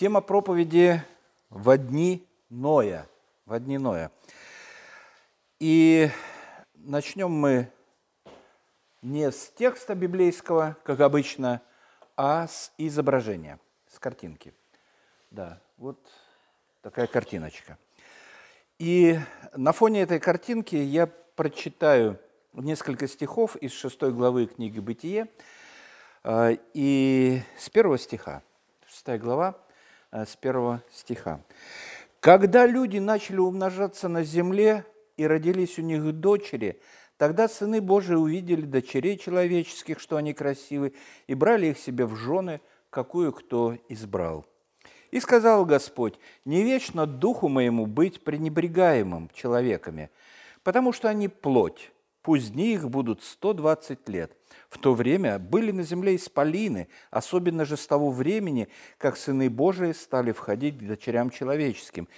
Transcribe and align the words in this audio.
Тема 0.00 0.22
проповеди 0.22 1.04
«В 1.50 1.76
дни 1.76 2.26
Ноя». 2.48 3.06
«В 3.44 3.60
дни 3.60 3.76
Ноя». 3.76 4.10
И 5.58 6.08
начнем 6.72 7.30
мы 7.30 7.70
не 9.02 9.30
с 9.30 9.50
текста 9.50 9.94
библейского, 9.94 10.78
как 10.84 11.00
обычно, 11.00 11.60
а 12.16 12.46
с 12.46 12.72
изображения, 12.78 13.60
с 13.88 13.98
картинки. 13.98 14.54
Да, 15.30 15.60
вот 15.76 15.98
такая 16.80 17.06
картиночка. 17.06 17.76
И 18.78 19.18
на 19.52 19.72
фоне 19.72 20.00
этой 20.00 20.18
картинки 20.18 20.76
я 20.76 21.08
прочитаю 21.08 22.18
несколько 22.54 23.06
стихов 23.06 23.54
из 23.56 23.72
шестой 23.72 24.14
главы 24.14 24.46
книги 24.46 24.80
«Бытие», 24.80 25.28
э, 26.24 26.56
и 26.72 27.42
с 27.58 27.68
первого 27.68 27.98
стиха, 27.98 28.42
шестая 28.86 29.18
глава, 29.18 29.62
с 30.12 30.36
первого 30.36 30.82
стиха. 30.92 31.40
«Когда 32.20 32.66
люди 32.66 32.98
начали 32.98 33.38
умножаться 33.38 34.08
на 34.08 34.24
земле 34.24 34.84
и 35.16 35.26
родились 35.26 35.78
у 35.78 35.82
них 35.82 36.12
дочери, 36.12 36.80
тогда 37.16 37.48
сыны 37.48 37.80
Божии 37.80 38.14
увидели 38.14 38.62
дочерей 38.62 39.16
человеческих, 39.16 40.00
что 40.00 40.16
они 40.16 40.34
красивы, 40.34 40.94
и 41.26 41.34
брали 41.34 41.68
их 41.68 41.78
себе 41.78 42.06
в 42.06 42.16
жены, 42.16 42.60
какую 42.90 43.32
кто 43.32 43.76
избрал. 43.88 44.46
И 45.10 45.20
сказал 45.20 45.64
Господь, 45.64 46.18
не 46.44 46.62
вечно 46.62 47.06
духу 47.06 47.48
моему 47.48 47.86
быть 47.86 48.22
пренебрегаемым 48.22 49.30
человеками, 49.34 50.10
потому 50.62 50.92
что 50.92 51.08
они 51.08 51.28
плоть, 51.28 51.90
дни 52.36 52.74
их 52.74 52.88
будут 52.88 53.22
120 53.22 54.08
лет. 54.08 54.36
В 54.68 54.78
то 54.78 54.94
время 54.94 55.38
были 55.38 55.70
на 55.72 55.82
земле 55.82 56.16
исполины, 56.16 56.88
особенно 57.10 57.64
же 57.64 57.76
с 57.76 57.86
того 57.86 58.10
времени, 58.10 58.68
как 58.98 59.16
сыны 59.16 59.50
Божии 59.50 59.92
стали 59.92 60.32
входить 60.32 60.78
к 60.78 60.86
дочерям 60.86 61.30
человеческим. 61.30 62.08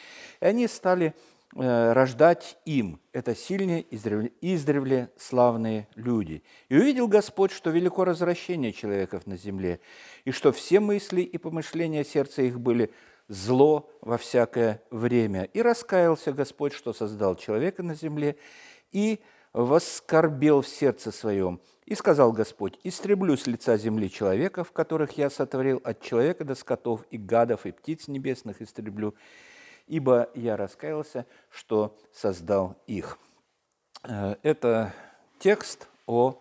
И 0.40 0.44
они 0.44 0.68
стали 0.68 1.14
э, 1.54 1.92
рождать 1.92 2.58
им. 2.64 3.00
Это 3.12 3.34
сильные, 3.34 3.86
издревле, 3.94 4.32
издревле 4.40 5.10
славные 5.16 5.88
люди. 5.94 6.42
И 6.68 6.76
увидел 6.76 7.08
Господь, 7.08 7.52
что 7.52 7.70
велико 7.70 8.04
развращение 8.04 8.72
человеков 8.72 9.26
на 9.26 9.36
земле, 9.36 9.80
и 10.24 10.30
что 10.30 10.52
все 10.52 10.80
мысли 10.80 11.22
и 11.22 11.38
помышления 11.38 12.04
сердца 12.04 12.42
их 12.42 12.60
были 12.60 12.92
зло 13.28 13.90
во 14.02 14.18
всякое 14.18 14.82
время. 14.90 15.44
И 15.44 15.62
раскаялся 15.62 16.32
Господь, 16.32 16.74
что 16.74 16.92
создал 16.92 17.34
человека 17.36 17.82
на 17.82 17.94
земле, 17.94 18.36
и 18.90 19.20
воскорбел 19.52 20.62
в 20.62 20.68
сердце 20.68 21.10
своем– 21.12 21.60
и 21.84 21.94
сказал 21.94 22.32
Господь, 22.32 22.78
«Истреблю 22.84 23.36
с 23.36 23.46
лица 23.46 23.76
земли 23.76 24.08
человеков, 24.10 24.72
которых 24.72 25.18
я 25.18 25.28
сотворил, 25.30 25.80
от 25.84 26.00
человека 26.00 26.44
до 26.44 26.54
скотов 26.54 27.04
и 27.10 27.18
гадов, 27.18 27.66
и 27.66 27.72
птиц 27.72 28.08
небесных 28.08 28.62
истреблю, 28.62 29.14
ибо 29.88 30.30
я 30.34 30.56
раскаялся, 30.56 31.26
что 31.50 31.98
создал 32.12 32.76
их». 32.86 33.18
Э, 34.04 34.36
это 34.42 34.94
текст 35.40 35.88
о 36.06 36.40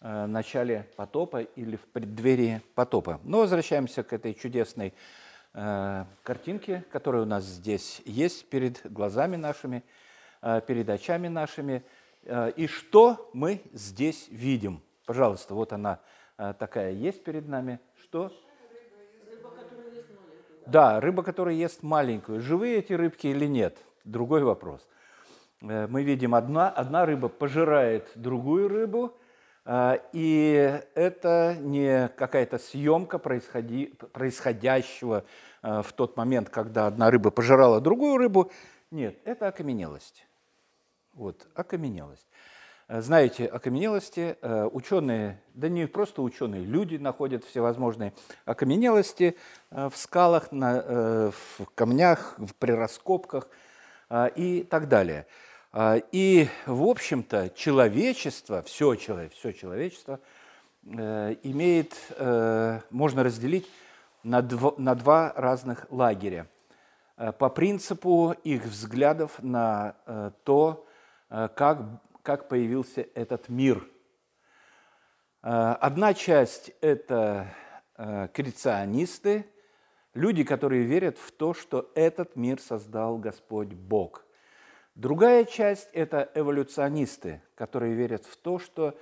э, 0.00 0.26
начале 0.26 0.88
потопа 0.96 1.42
или 1.42 1.76
в 1.76 1.86
преддверии 1.86 2.62
потопа. 2.74 3.20
Но 3.22 3.40
возвращаемся 3.40 4.02
к 4.02 4.14
этой 4.14 4.32
чудесной 4.32 4.94
э, 5.52 6.04
картинке, 6.22 6.84
которая 6.90 7.22
у 7.22 7.26
нас 7.26 7.44
здесь 7.44 8.00
есть 8.06 8.48
перед 8.48 8.80
глазами 8.90 9.36
нашими, 9.36 9.84
перед 10.66 10.88
очами 10.88 11.28
нашими– 11.28 11.84
и 12.24 12.66
что 12.66 13.30
мы 13.32 13.62
здесь 13.72 14.28
видим? 14.28 14.82
Пожалуйста, 15.10 15.54
вот 15.54 15.72
она 15.72 15.98
э, 16.38 16.54
такая 16.56 16.92
есть 16.92 17.24
перед 17.24 17.48
нами. 17.48 17.80
Что? 17.96 18.30
Да, 20.66 21.00
рыба, 21.00 21.24
которая 21.24 21.56
ест 21.56 21.82
маленькую. 21.82 22.40
Живые 22.40 22.76
эти 22.76 22.92
рыбки 22.92 23.26
или 23.26 23.46
нет? 23.46 23.76
Другой 24.04 24.44
вопрос. 24.44 24.86
Э, 25.62 25.88
мы 25.88 26.04
видим, 26.04 26.36
одна, 26.36 26.70
одна 26.70 27.06
рыба 27.06 27.28
пожирает 27.28 28.12
другую 28.14 28.68
рыбу, 28.68 29.16
и 30.12 30.80
это 30.94 31.56
не 31.60 32.08
какая-то 32.16 32.58
съемка 32.58 33.18
происходи, 33.18 33.86
происходящего 34.12 35.24
в 35.62 35.92
тот 35.94 36.16
момент, 36.16 36.48
когда 36.48 36.86
одна 36.86 37.10
рыба 37.10 37.30
пожирала 37.30 37.80
другую 37.80 38.16
рыбу. 38.16 38.50
Нет, 38.90 39.18
это 39.24 39.48
окаменелость. 39.48 40.26
Вот, 41.12 41.48
окаменелость. 41.54 42.26
Э, 42.90 43.02
знаете, 43.02 43.46
окаменелости 43.46 44.36
э, 44.42 44.68
ученые, 44.72 45.40
да 45.54 45.68
не 45.68 45.86
просто 45.86 46.22
ученые, 46.22 46.64
люди 46.64 46.96
находят 46.96 47.44
всевозможные 47.44 48.12
окаменелости 48.44 49.36
э, 49.70 49.88
в 49.88 49.96
скалах, 49.96 50.50
на, 50.50 51.30
в 51.30 51.66
камнях, 51.76 52.36
при 52.58 52.72
раскопках 52.72 53.48
и 54.34 54.66
так 54.68 54.88
далее. 54.88 55.26
И, 56.10 56.48
в 56.66 56.82
общем-то, 56.82 57.50
человечество, 57.50 58.62
все, 58.62 58.96
все 58.96 59.52
человечество 59.52 60.18
имеет, 60.82 61.94
можно 62.90 63.22
разделить 63.22 63.70
на 64.24 64.42
два, 64.42 64.74
на 64.78 64.96
два 64.96 65.32
разных 65.36 65.86
лагеря 65.90 66.48
по 67.38 67.48
принципу 67.50 68.34
их 68.42 68.64
взглядов 68.64 69.40
на 69.40 69.94
то, 70.42 70.88
как, 71.30 71.78
как 72.22 72.48
появился 72.48 73.06
этот 73.14 73.48
мир. 73.48 73.86
Э, 75.42 75.76
одна 75.80 76.12
часть– 76.12 76.72
это 76.80 77.54
э, 77.96 78.28
креационисты, 78.34 79.46
люди, 80.12 80.42
которые 80.44 80.84
верят 80.84 81.18
в 81.18 81.30
то, 81.30 81.54
что 81.54 81.90
этот 81.94 82.36
мир 82.36 82.60
создал 82.60 83.16
Господь 83.18 83.68
Бог. 83.68 84.24
Другая 84.96 85.44
часть– 85.44 85.88
это 85.92 86.28
эволюционисты, 86.34 87.42
которые 87.54 87.94
верят 87.94 88.26
в 88.26 88.36
то, 88.36 88.58
что 88.58 88.98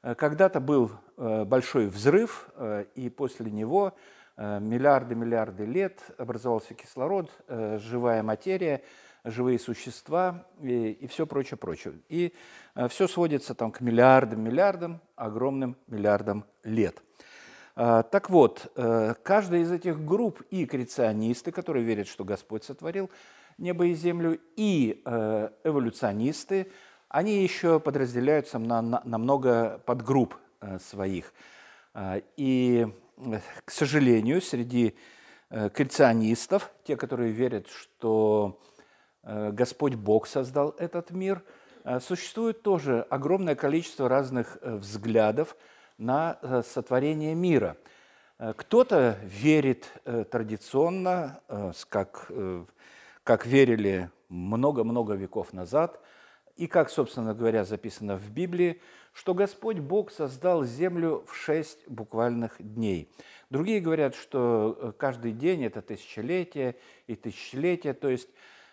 когда-то 0.00 0.60
был 0.60 0.90
большой 1.16 1.88
взрыв, 1.88 2.48
и 2.94 3.10
после 3.10 3.50
него 3.50 3.92
миллиарды-миллиарды 4.36 5.64
лет 5.64 6.00
образовался 6.16 6.74
кислород, 6.74 7.30
живая 7.48 8.22
материя– 8.22 8.82
живые 9.24 9.58
существа 9.58 10.46
и, 10.60 10.92
и 10.92 11.06
все 11.06 11.26
прочее, 11.26 11.56
прочее. 11.56 11.94
И 12.08 12.32
э, 12.74 12.88
все 12.88 13.06
сводится 13.06 13.54
там 13.54 13.70
к 13.70 13.80
миллиардам, 13.80 14.42
миллиардам, 14.42 15.00
огромным 15.16 15.76
миллиардам 15.86 16.44
лет. 16.64 17.02
Э, 17.76 18.02
так 18.10 18.30
вот, 18.30 18.72
э, 18.76 19.14
каждая 19.22 19.60
из 19.60 19.70
этих 19.70 20.04
групп 20.04 20.42
и 20.50 20.66
креационисты, 20.66 21.52
которые 21.52 21.84
верят, 21.84 22.08
что 22.08 22.24
Господь 22.24 22.64
сотворил 22.64 23.10
небо 23.58 23.86
и 23.86 23.94
землю, 23.94 24.40
и 24.56 25.02
эволюционисты, 25.04 26.72
они 27.08 27.42
еще 27.42 27.78
подразделяются 27.78 28.58
на, 28.58 28.80
на, 28.80 29.02
на 29.04 29.18
много 29.18 29.80
подгрупп 29.84 30.34
своих. 30.80 31.34
И, 32.36 32.88
к 33.64 33.70
сожалению, 33.70 34.40
среди 34.40 34.96
креационистов, 35.50 36.70
те, 36.84 36.96
которые 36.96 37.30
верят, 37.30 37.68
что 37.68 38.58
Э, 38.71 38.71
Господь 39.24 39.94
Бог 39.94 40.26
создал 40.26 40.74
этот 40.78 41.10
мир, 41.10 41.42
э, 41.84 42.00
существует 42.00 42.62
тоже 42.62 43.06
огромное 43.08 43.54
количество 43.54 44.08
разных 44.08 44.58
э, 44.60 44.76
взглядов 44.76 45.56
на 45.98 46.38
сотворение 46.66 47.34
мира. 47.34 47.76
Кто-то 48.56 49.18
верит 49.22 49.92
традиционно, 50.04 51.40
как, 51.88 52.28
как 53.22 53.46
верили 53.46 54.10
много-много 54.28 55.12
веков 55.14 55.52
назад, 55.52 56.00
и 56.56 56.66
как, 56.66 56.90
собственно 56.90 57.34
говоря, 57.34 57.64
записано 57.64 58.16
в 58.16 58.30
Библии, 58.30 58.80
что 59.12 59.34
Господь 59.34 59.78
Бог 59.78 60.10
создал 60.10 60.64
землю 60.64 61.24
в 61.28 61.36
шесть 61.36 61.86
буквальных 61.86 62.56
дней. 62.58 63.12
Другие 63.50 63.80
говорят, 63.80 64.16
что 64.16 64.94
каждый 64.98 65.32
день– 65.32 65.64
это 65.66 65.80
тысячелетие 65.80 66.76
и 67.06 67.14
тысячелетие, 67.14 67.94
то 67.94 68.08
есть 68.08 68.28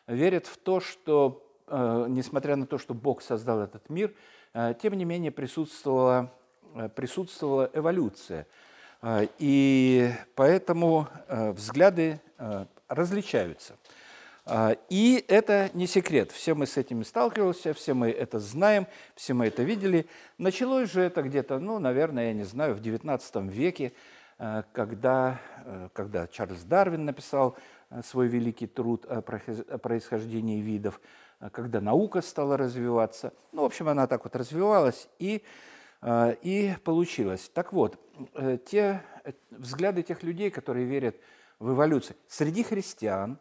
верят 0.09 0.47
в 0.47 0.57
то, 0.57 0.79
что, 0.79 1.45
э, 1.67 2.06
несмотря 2.09 2.56
на 2.56 2.65
то, 2.65 2.77
что 2.77 2.94
Бог 2.94 3.21
создал 3.21 3.61
этот 3.61 3.89
мир, 3.89 4.13
э, 4.53 4.73
тем 4.81 4.94
не 4.94 5.06
менее 5.06 5.31
присутствовала, 5.31 6.31
э, 6.75 6.89
присутствовала 6.89 7.69
эволюция. 7.73 8.47
И 9.38 10.11
поэтому 10.35 11.07
взгляды 11.29 12.19
различаются. 12.89 13.77
И 14.89 15.23
это 15.29 15.69
не 15.73 15.88
секрет. 15.88 16.33
Все 16.33 16.53
мы 16.53 16.65
с 16.65 16.75
этим 16.75 17.05
сталкивались, 17.05 17.65
все 17.77 17.94
мы 17.94 18.09
это 18.09 18.39
знаем, 18.39 18.88
все 19.15 19.33
мы 19.33 19.47
это 19.47 19.63
видели. 19.63 20.05
Началось 20.38 20.91
же 20.91 21.00
это 21.00 21.21
где-то, 21.21 21.59
ну, 21.59 21.79
наверное, 21.79 22.25
я 22.25 22.33
не 22.33 22.44
знаю, 22.44 22.75
в 22.75 22.81
XIX 22.81 23.47
веке, 23.47 23.94
когда, 24.73 25.39
когда 25.94 26.27
Чарльз 26.27 26.63
Дарвин 26.63 27.05
написал 27.05 27.55
свой 28.03 28.27
великий 28.27 28.68
труд 28.68 29.06
о 29.06 29.21
происхождении 29.21 30.62
видов, 30.62 31.01
э, 31.39 31.50
когда 31.50 31.81
наука 31.81 32.21
стала 32.21 32.57
развиваться. 32.57 33.33
Ну, 33.51 33.63
в 33.63 33.65
общем, 33.65 33.89
она 33.89 34.07
так 34.07 34.24
вот 34.24 34.36
развивалась 34.36 35.09
и, 35.18 35.44
э, 36.01 36.36
и 36.41 36.75
получилось. 36.83 37.50
Так 37.53 37.74
вот, 37.74 38.00
те 38.65 39.03
взгляды 39.51 40.03
тех 40.03 40.24
людей, 40.24 40.50
которые 40.50 40.86
верят 40.86 41.15
в 41.59 41.71
эволюции 41.71 42.15
среди 42.27 42.63
христиан 42.63 43.38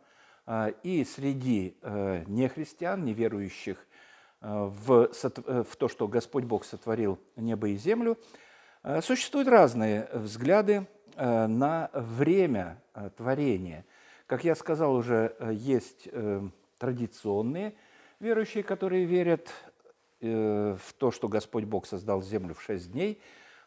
и 0.83 1.05
среди 1.05 1.77
нехристиан, 2.27 3.05
неверующих 3.05 3.87
в, 4.41 5.11
в 5.13 5.77
то, 5.77 5.89
что 5.89 6.09
Господь 6.09 6.45
Бог 6.45 6.65
сотворил 6.65 7.19
небо 7.37 7.69
и 7.69 7.77
землю, 7.77 8.19
существуют 9.01 9.49
разные 9.49 10.09
взгляды 10.13 10.87
на 11.17 11.91
время 11.93 12.83
творения. 13.17 13.85
Как 14.29 14.45
я 14.45 14.55
сказал 14.55 14.95
уже, 14.95 15.35
есть 15.51 16.09
традиционные 16.79 17.75
верующие, 18.21 18.63
которые 18.63 19.05
верят 19.05 19.51
Э, 20.21 20.77
в 20.85 20.93
то, 20.95 21.13
что 21.13 21.29
Господь 21.29 21.65
Бог 21.65 21.87
создал 21.87 22.23
землю 22.23 22.53
в 22.53 22.61
шесть 22.61 22.91
дней, 22.91 23.21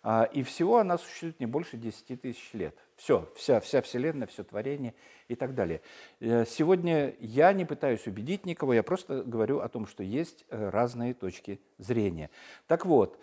а, 0.03 0.23
и 0.23 0.43
всего 0.43 0.79
она 0.79 0.97
существует 0.97 1.39
не 1.39 1.45
больше 1.45 1.77
10 1.77 2.19
тысяч 2.19 2.49
лет. 2.51 2.75
Все, 2.97 3.31
вся, 3.37 3.61
вся 3.61 3.81
Вселенная, 3.81 4.27
все 4.27 4.43
творение 4.43 4.93
и 5.29 5.35
так 5.35 5.55
далее. 5.55 5.79
Э, 6.19 6.43
сегодня 6.45 7.15
я 7.19 7.53
не 7.53 7.63
пытаюсь 7.63 8.05
убедить 8.05 8.45
никого, 8.45 8.73
я 8.73 8.83
просто 8.83 9.23
говорю 9.23 9.59
о 9.59 9.69
том, 9.69 9.87
что 9.87 10.03
есть 10.03 10.43
э, 10.49 10.69
разные 10.69 11.13
точки 11.13 11.61
зрения. 11.77 12.29
Так 12.67 12.85
вот, 12.85 13.17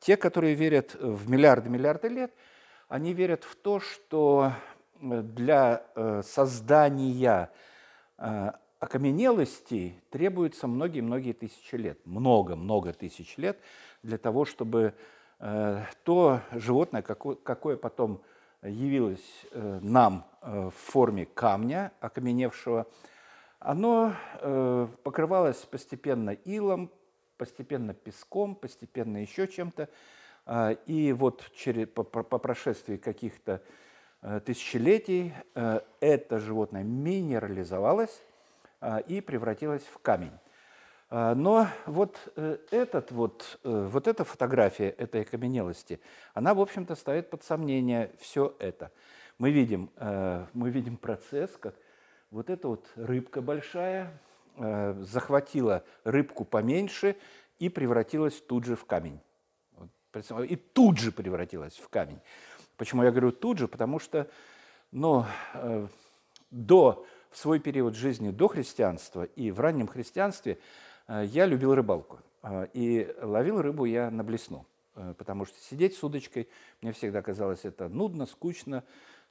те, 0.00 0.18
которые 0.18 0.54
верят 0.54 0.94
в 0.94 1.30
миллиарды-миллиарды 1.30 2.08
лет, 2.08 2.34
они 2.88 3.14
верят 3.14 3.44
в 3.44 3.56
то, 3.56 3.80
что 3.80 4.52
для 5.00 5.82
создания 6.22 7.50
окаменелостей 8.78 10.00
требуется 10.10 10.66
многие-многие 10.66 11.32
тысячи 11.32 11.74
лет, 11.76 11.98
много-много 12.04 12.92
тысяч 12.92 13.36
лет 13.36 13.58
для 14.02 14.18
того, 14.18 14.44
чтобы 14.44 14.94
э, 15.38 15.82
то 16.04 16.40
животное, 16.52 17.02
какое, 17.02 17.76
потом 17.76 18.22
явилось 18.62 19.46
э, 19.50 19.80
нам 19.82 20.26
э, 20.42 20.70
в 20.70 20.74
форме 20.74 21.26
камня 21.26 21.92
окаменевшего, 22.00 22.86
оно 23.58 24.14
э, 24.40 24.88
покрывалось 25.02 25.58
постепенно 25.58 26.30
илом, 26.30 26.90
постепенно 27.38 27.94
песком, 27.94 28.54
постепенно 28.54 29.18
еще 29.18 29.48
чем-то. 29.48 29.88
Э, 30.46 30.76
и 30.86 31.12
вот 31.12 31.44
по, 31.94 32.04
прошествии 32.38 32.98
каких-то 32.98 33.52
э, 33.52 33.60
тысячелетий 34.44 35.34
э, 35.54 35.80
это 36.00 36.38
животное 36.38 36.82
минерализовалось, 36.82 38.22
а, 38.80 38.98
и 38.98 39.20
превратилась 39.20 39.82
в 39.82 39.98
камень. 39.98 40.32
Но 41.10 41.68
вот, 41.86 42.18
э, 42.34 42.58
этот 42.72 43.12
вот, 43.12 43.60
э, 43.62 43.88
вот 43.92 44.08
эта 44.08 44.24
фотография 44.24 44.90
этой 44.90 45.22
окаменелости, 45.22 46.00
она, 46.34 46.52
в 46.52 46.60
общем-то, 46.60 46.96
ставит 46.96 47.30
под 47.30 47.44
сомнение 47.44 48.10
все 48.18 48.56
это. 48.58 48.90
Мы 49.38 49.52
видим, 49.52 49.90
э, 49.96 50.46
мы 50.52 50.70
видим 50.70 50.96
процесс, 50.96 51.50
как 51.60 51.76
вот 52.30 52.50
эта 52.50 52.68
вот 52.68 52.90
рыбка 52.96 53.40
большая 53.40 54.12
захватила 55.00 55.84
рыбку 56.04 56.46
поменьше 56.46 57.16
и 57.58 57.68
превратилась 57.68 58.40
тут 58.40 58.64
же 58.64 58.74
в 58.74 58.86
камень. 58.86 59.20
И 60.48 60.56
тут 60.56 60.98
же 60.98 61.12
превратилась 61.12 61.76
в 61.76 61.90
камень. 61.90 62.20
Почему 62.76 63.02
я 63.02 63.10
говорю 63.10 63.32
тут 63.32 63.58
же? 63.58 63.68
Потому 63.68 63.98
что 63.98 64.28
ну, 64.90 65.24
до 66.50 67.06
в 67.36 67.38
свой 67.38 67.60
период 67.60 67.94
жизни 67.94 68.30
до 68.30 68.48
христианства 68.48 69.24
и 69.24 69.50
в 69.50 69.60
раннем 69.60 69.88
христианстве 69.88 70.58
э, 71.06 71.24
я 71.26 71.44
любил 71.44 71.74
рыбалку. 71.74 72.20
Э, 72.42 72.66
и 72.72 73.14
ловил 73.20 73.60
рыбу 73.60 73.84
я 73.84 74.10
на 74.10 74.24
блесну, 74.24 74.64
э, 74.94 75.12
потому 75.18 75.44
что 75.44 75.58
сидеть 75.60 75.94
с 75.96 76.02
удочкой 76.02 76.48
мне 76.80 76.92
всегда 76.92 77.20
казалось 77.20 77.66
это 77.66 77.90
нудно, 77.90 78.24
скучно, 78.24 78.84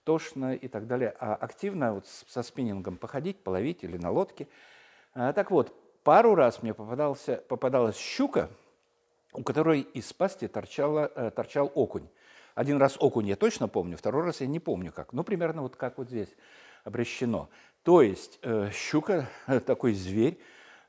тошно 0.04 0.54
и 0.54 0.68
так 0.68 0.86
далее. 0.86 1.16
А 1.20 1.34
активно 1.34 1.96
вот 1.96 2.06
со 2.06 2.44
спиннингом 2.44 2.98
походить, 2.98 3.44
половить 3.44 3.84
или 3.84 3.98
на 3.98 4.12
лодке. 4.12 4.48
Так 5.14 5.50
вот, 5.50 5.74
пару 6.04 6.36
раз 6.36 6.62
мне 6.62 6.76
попадался, 6.76 7.38
попадалась 7.48 7.98
щука, 7.98 8.52
у 9.34 9.42
которой 9.42 9.82
из 9.82 10.14
пасти 10.14 10.48
торчала, 10.48 11.08
торчал 11.32 11.72
окунь. 11.74 12.08
Один 12.56 12.78
раз 12.78 12.96
окунь 13.00 13.28
я 13.28 13.36
точно 13.36 13.68
помню, 13.68 13.98
второй 13.98 14.24
раз 14.24 14.40
я 14.40 14.48
не 14.48 14.62
помню 14.62 14.94
как. 14.94 15.12
Ну, 15.12 15.24
примерно 15.26 15.62
вот 15.62 15.76
как 15.76 15.98
вот 15.98 16.08
здесь 16.08 16.34
обращено. 16.86 17.50
То 17.84 18.02
есть 18.02 18.40
э, 18.42 18.70
щука 18.72 19.28
такой 19.66 19.94
зверь, 19.94 20.40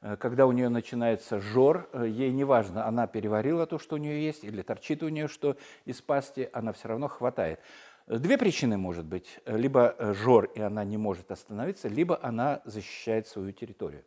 э, 0.01 0.17
когда 0.17 0.47
у 0.47 0.53
нее 0.53 0.69
начинается 0.69 1.41
жор, 1.41 1.91
э, 1.93 2.07
ей 2.09 2.31
не 2.31 2.45
важно, 2.45 2.87
она 2.87 3.09
переварила 3.09 3.67
то, 3.67 3.81
что 3.81 3.97
у 3.97 3.99
нее 3.99 4.25
есть, 4.25 4.45
или 4.45 4.63
торчит 4.63 5.03
у 5.03 5.09
нее 5.09 5.27
что 5.27 5.57
из 5.85 6.01
пасти, 6.01 6.49
она 6.53 6.73
все 6.73 6.87
равно 6.87 7.09
хватает. 7.09 7.59
Две 8.07 8.39
причины 8.39 8.79
может 8.79 9.05
быть. 9.05 9.41
Либо 9.47 9.97
жор, 10.15 10.45
и 10.55 10.61
она 10.61 10.85
не 10.85 10.97
может 10.97 11.33
остановиться, 11.33 11.89
либо 11.89 12.21
она 12.23 12.63
защищает 12.65 13.27
свою 13.27 13.51
территорию, 13.51 14.05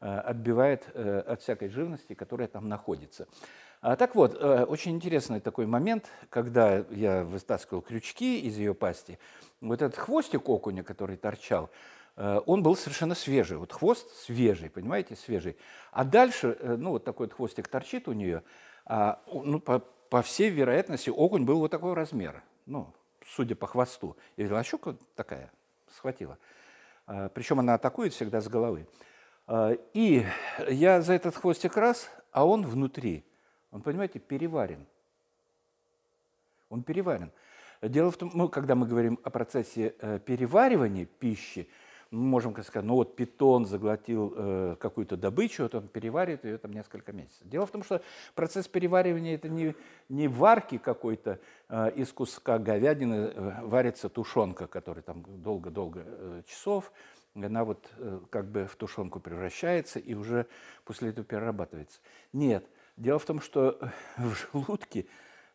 отбивает 0.00 0.88
от 0.96 1.40
всякой 1.40 1.68
живности, 1.68 2.14
которая 2.14 2.48
там 2.48 2.68
находится. 2.68 3.28
А, 3.80 3.96
так 3.96 4.14
вот, 4.14 4.34
очень 4.34 4.92
интересный 4.92 5.40
такой 5.40 5.66
момент, 5.66 6.06
когда 6.28 6.84
я 6.90 7.24
вытаскивал 7.24 7.80
крючки 7.80 8.40
из 8.40 8.56
ее 8.56 8.74
пасти, 8.74 9.18
вот 9.60 9.80
этот 9.80 9.98
хвостик 9.98 10.48
окуня, 10.48 10.82
который 10.82 11.16
торчал, 11.16 11.70
Э, 12.20 12.40
он 12.44 12.62
был 12.62 12.76
совершенно 12.76 13.14
свежий. 13.14 13.56
Вот 13.56 13.72
хвост 13.72 14.10
свежий, 14.24 14.68
понимаете, 14.68 15.16
свежий. 15.16 15.56
А 15.90 16.04
дальше, 16.04 16.56
э, 16.60 16.76
ну, 16.76 16.90
вот 16.90 17.04
такой 17.04 17.26
вот 17.26 17.34
хвостик 17.34 17.66
торчит 17.66 18.08
у 18.08 18.12
нее, 18.12 18.42
а, 18.84 19.22
ну, 19.26 19.58
по, 19.58 19.78
по 19.78 20.20
всей 20.20 20.50
вероятности, 20.50 21.08
окунь 21.08 21.44
был 21.44 21.60
вот 21.60 21.70
такого 21.70 21.94
размера, 21.94 22.42
ну, 22.66 22.92
судя 23.26 23.54
по 23.54 23.66
хвосту. 23.66 24.16
И 24.36 24.44
а 24.44 24.62
щука 24.62 24.96
такая 25.14 25.50
схватила. 25.90 26.36
А, 27.06 27.30
Причем 27.30 27.60
она 27.60 27.74
атакует 27.74 28.12
всегда 28.12 28.42
с 28.42 28.48
головы. 28.48 28.86
А, 29.46 29.72
и 29.94 30.26
я 30.68 31.00
за 31.00 31.14
этот 31.14 31.36
хвостик 31.36 31.76
раз, 31.78 32.10
а 32.32 32.46
он 32.46 32.66
внутри, 32.66 33.24
он, 33.70 33.82
понимаете, 33.82 34.18
переварен. 34.18 34.86
Он 36.68 36.82
переварен. 36.82 37.30
Дело 37.82 38.10
в 38.10 38.16
том, 38.16 38.30
ну, 38.34 38.48
когда 38.48 38.74
мы 38.74 38.86
говорим 38.86 39.18
о 39.22 39.30
процессе 39.30 39.94
э, 40.00 40.18
переваривания 40.18 41.06
пищи, 41.06 41.68
мы 42.10 42.22
можем 42.22 42.52
сказать, 42.62 42.84
ну 42.84 42.96
вот 42.96 43.14
питон 43.14 43.66
заглотил 43.66 44.34
э, 44.36 44.76
какую-то 44.80 45.16
добычу, 45.16 45.62
вот 45.62 45.74
он 45.76 45.88
переваривает 45.88 46.44
ее 46.44 46.58
там 46.58 46.72
несколько 46.72 47.12
месяцев. 47.12 47.46
Дело 47.46 47.66
в 47.66 47.70
том, 47.70 47.84
что 47.84 48.02
процесс 48.34 48.66
переваривания 48.66 49.36
это 49.36 49.48
не, 49.48 49.74
не 50.08 50.26
варки 50.26 50.78
какой-то 50.78 51.38
э, 51.68 51.92
из 51.94 52.12
куска 52.12 52.58
говядины 52.58 53.14
э, 53.32 53.52
варится 53.62 54.08
тушенка, 54.08 54.66
которая 54.66 55.02
там 55.02 55.24
долго-долго 55.40 56.02
э, 56.04 56.42
часов, 56.46 56.92
она 57.34 57.64
вот 57.64 57.88
э, 57.96 58.20
как 58.30 58.50
бы 58.50 58.66
в 58.66 58.74
тушенку 58.74 59.20
превращается 59.20 60.00
и 60.00 60.14
уже 60.14 60.46
после 60.84 61.10
этого 61.10 61.24
перерабатывается. 61.24 62.00
Нет, 62.32 62.66
дело 63.00 63.18
в 63.18 63.24
том, 63.24 63.40
что 63.40 63.78
в 64.16 64.34
желудке 64.34 65.06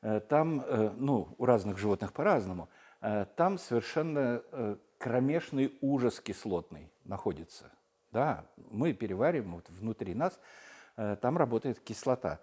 э, 0.02 0.20
там, 0.20 0.62
э, 0.62 0.92
ну, 0.98 1.36
у 1.38 1.46
разных 1.46 1.78
животных 1.78 2.12
по-разному, 2.12 2.70
э, 3.02 3.26
там 3.36 3.58
совершенно 3.58 4.42
э, 4.52 4.76
кромешный 4.98 5.78
ужас 5.82 6.20
кислотный 6.20 6.92
находится. 7.04 7.72
Да, 8.12 8.46
мы 8.72 8.94
перевариваем 8.94 9.56
вот 9.56 9.70
внутри 9.70 10.16
нас, 10.16 10.40
э, 10.98 11.18
там 11.22 11.38
работает 11.38 11.80
кислота. 11.80 12.40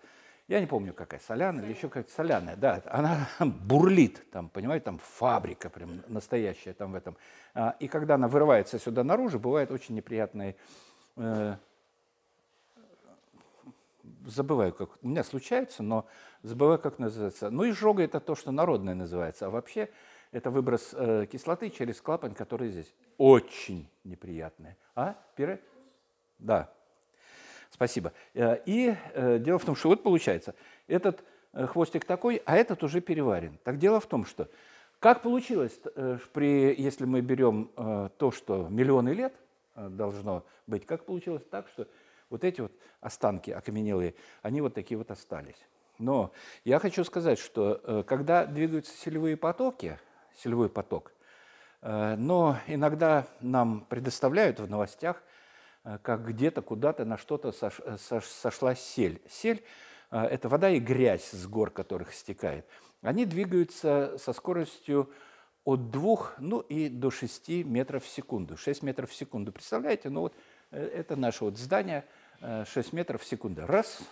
Я 0.48 0.60
не 0.60 0.66
помню, 0.66 0.92
какая, 0.92 1.20
соляная 1.20 1.64
или 1.64 1.72
еще 1.72 1.88
какая-то 1.88 2.12
соляная. 2.12 2.56
Да, 2.56 2.82
она 2.86 3.28
бурлит, 3.40 4.30
там, 4.30 4.48
понимаете, 4.48 4.84
там 4.84 4.98
фабрика 4.98 5.70
прям 5.70 6.02
настоящая 6.08 6.74
там 6.74 6.92
в 6.92 6.94
этом. 6.94 7.16
А, 7.54 7.76
и 7.80 7.88
когда 7.88 8.16
она 8.16 8.28
вырывается 8.28 8.78
сюда 8.78 9.04
наружу, 9.04 9.38
бывает 9.38 9.70
очень 9.70 9.94
неприятные 9.94 10.56
э, 11.16 11.56
забываю, 14.26 14.72
как 14.72 14.90
у 15.02 15.08
меня 15.08 15.24
случается, 15.24 15.82
но 15.82 16.06
забываю, 16.42 16.78
как 16.78 16.98
называется. 16.98 17.50
Ну, 17.50 17.68
изжога– 17.68 18.02
это 18.04 18.20
то, 18.20 18.34
что 18.34 18.50
народное 18.50 18.94
называется. 18.94 19.46
А 19.46 19.50
вообще 19.50 19.88
это 20.32 20.50
выброс 20.50 20.90
э, 20.92 21.26
кислоты 21.30 21.70
через 21.70 22.00
клапан, 22.00 22.34
который 22.34 22.68
здесь. 22.68 22.92
Очень 23.18 23.88
неприятное. 24.04 24.76
А, 24.94 25.16
пире? 25.36 25.62
Да. 26.38 26.72
Спасибо. 27.70 28.12
Э, 28.34 28.58
и 28.66 28.94
э, 29.14 29.38
дело 29.38 29.58
в 29.58 29.64
том, 29.64 29.76
что 29.76 29.88
вот 29.88 30.02
получается, 30.02 30.54
этот 30.86 31.22
э, 31.52 31.66
хвостик 31.66 32.04
такой, 32.04 32.42
а 32.44 32.56
этот 32.56 32.82
уже 32.82 33.00
переварен. 33.00 33.58
Так 33.64 33.78
дело 33.78 34.00
в 34.00 34.06
том, 34.06 34.24
что 34.24 34.48
как 34.98 35.22
получилось, 35.22 35.78
э, 35.94 36.18
при, 36.32 36.74
если 36.80 37.04
мы 37.04 37.20
берем 37.20 37.70
то, 38.18 38.30
что 38.30 38.68
миллионы 38.68 39.10
лет 39.10 39.34
должно 39.74 40.44
быть, 40.66 40.86
как 40.86 41.04
получилось 41.04 41.44
так, 41.50 41.68
что 41.68 41.88
вот 42.32 42.44
эти 42.44 42.60
вот 42.60 42.72
останки 43.00 43.50
окаменелые, 43.50 44.14
они 44.42 44.60
вот 44.60 44.74
такие 44.74 44.98
вот 44.98 45.10
остались. 45.10 45.68
Но 45.98 46.32
я 46.64 46.80
хочу 46.80 47.04
сказать, 47.04 47.38
что 47.38 47.80
э, 47.84 48.02
когда 48.04 48.46
двигаются 48.46 48.96
селевые 48.96 49.36
потоки, 49.36 49.98
селевой 50.36 50.68
поток. 50.68 51.12
Э, 51.82 52.14
но 52.16 52.58
иногда 52.66 53.26
нам 53.40 53.82
предоставляют 53.88 54.60
в 54.60 54.68
новостях, 54.68 55.22
э, 55.84 55.98
как 56.02 56.26
где-то, 56.26 56.62
куда-то 56.62 57.04
на 57.04 57.18
что-то 57.18 57.52
э, 57.60 57.98
сошла 57.98 58.74
сель. 58.74 59.20
Сель– 59.28 59.62
это 60.10 60.48
вода 60.48 60.70
и 60.70 60.78
грязь 60.78 61.30
с 61.30 61.46
гор, 61.46 61.70
которых 61.70 62.12
стекает. 62.12 62.66
Они 63.00 63.24
двигаются 63.24 64.16
со 64.18 64.32
скоростью 64.32 65.10
от 65.64 65.90
2 65.90 66.34
ну, 66.38 66.60
и 66.60 66.88
до 66.88 67.10
6 67.10 67.64
метров 67.64 68.04
в 68.04 68.08
секунду. 68.08 68.56
6 68.56 68.82
метров 68.82 69.10
в 69.10 69.14
секунду. 69.14 69.52
Представляете? 69.52 70.10
Ну 70.10 70.20
вот 70.20 70.34
это 70.70 71.16
наше 71.16 71.44
вот 71.44 71.56
здание, 71.56 72.04
6 72.66 72.92
метров 72.92 73.22
в 73.22 73.24
секунду. 73.24 73.66
Раз, 73.66 74.02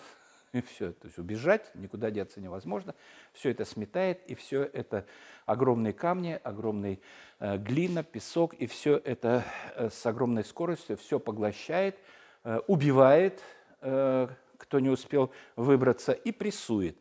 и 0.53 0.61
все. 0.61 0.93
То 0.93 1.07
есть 1.07 1.19
убежать, 1.19 1.71
никуда 1.75 2.11
деться 2.11 2.41
невозможно. 2.41 2.95
Все 3.33 3.51
это 3.51 3.65
сметает, 3.65 4.25
и 4.27 4.35
все 4.35 4.63
это 4.63 5.07
огромные 5.47 5.93
камни, 5.93 6.39
огромный 6.43 7.01
э, 7.39 7.57
глина, 7.59 8.03
песок, 8.03 8.55
и 8.55 8.67
все 8.67 8.97
это 8.97 9.45
э, 9.77 9.91
с 9.91 10.05
огромной 10.07 10.45
скоростью 10.45 10.97
все 10.97 11.21
поглощает, 11.21 11.97
э, 12.45 12.61
убивает, 12.67 13.43
э, 13.81 14.29
кто 14.57 14.81
не 14.81 14.91
успел 14.91 15.33
выбраться, 15.57 16.13
и 16.13 16.33
прессует. 16.33 16.97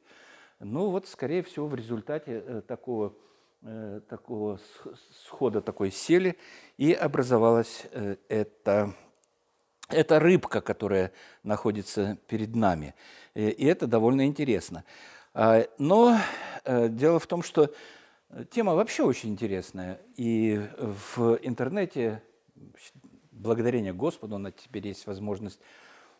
Ну 0.60 0.90
вот, 0.90 1.08
скорее 1.08 1.42
всего, 1.42 1.68
в 1.68 1.76
результате 1.76 2.44
э, 2.46 2.62
такого, 2.68 3.14
э, 3.64 4.02
такого 4.08 4.60
схода 5.26 5.62
такой 5.62 5.92
сели 5.92 6.38
и 6.78 6.94
образовалась 6.94 7.88
э, 7.92 8.18
эта 8.28 8.94
это 9.90 10.20
рыбка, 10.20 10.62
которая 10.62 11.12
находится 11.44 12.18
перед 12.28 12.56
нами. 12.56 12.96
И 13.34 13.66
это 13.66 13.88
довольно 13.88 14.26
интересно. 14.26 14.84
А, 15.34 15.68
но 15.78 16.18
э, 16.66 16.90
дело 16.90 17.20
в 17.20 17.28
том, 17.28 17.44
что 17.44 17.74
тема 18.52 18.76
вообще 18.76 19.04
очень 19.04 19.30
интересная. 19.30 20.00
И 20.16 20.60
в 20.78 21.40
интернете, 21.42 22.22
благодарение 23.32 23.94
Господу, 23.94 24.36
у 24.36 24.40
нас 24.40 24.54
теперь 24.54 24.88
есть 24.88 25.06
возможность, 25.08 25.60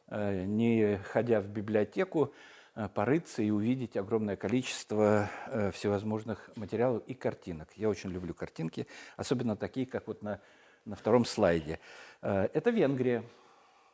э, 0.08 0.46
не 0.46 0.98
ходя 1.12 1.42
в 1.42 1.50
библиотеку, 1.50 2.34
э, 2.76 2.88
порыться 2.94 3.42
и 3.42 3.50
увидеть 3.50 3.98
огромное 3.98 4.36
количество 4.36 5.30
всевозможных 5.74 6.50
материалов 6.56 7.04
и 7.08 7.14
картинок. 7.14 7.70
Я 7.76 7.90
очень 7.90 8.12
люблю 8.12 8.34
картинки, 8.34 8.88
особенно 9.18 9.56
такие, 9.56 9.86
как 9.86 10.08
вот 10.08 10.22
на, 10.22 10.40
на 10.86 10.96
втором 10.96 11.26
слайде. 11.26 11.80
Это 12.22 12.70
Венгрия 12.70 13.24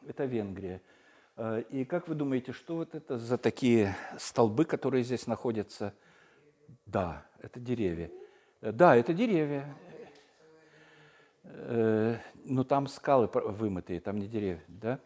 это 0.07 0.25
Венгрия. 0.25 0.81
Э, 1.37 1.63
и 1.69 1.85
как 1.85 2.07
вы 2.07 2.15
думаете, 2.15 2.51
что 2.51 2.75
вот 2.75 2.95
это 2.95 3.17
за 3.17 3.37
такие 3.37 3.95
столбы, 4.17 4.65
которые 4.65 5.03
здесь 5.03 5.27
находятся? 5.27 5.93
Да, 6.85 7.25
это 7.39 7.59
деревья. 7.59 8.09
Э, 8.61 8.71
да, 8.71 8.95
это 8.95 9.13
деревья. 9.13 9.75
Э, 11.43 12.17
Но 12.45 12.55
ну, 12.55 12.63
там 12.63 12.87
скалы 12.87 13.29
вымытые, 13.33 13.99
там 13.99 14.17
не 14.17 14.27
деревья, 14.27 14.63
да? 14.67 14.99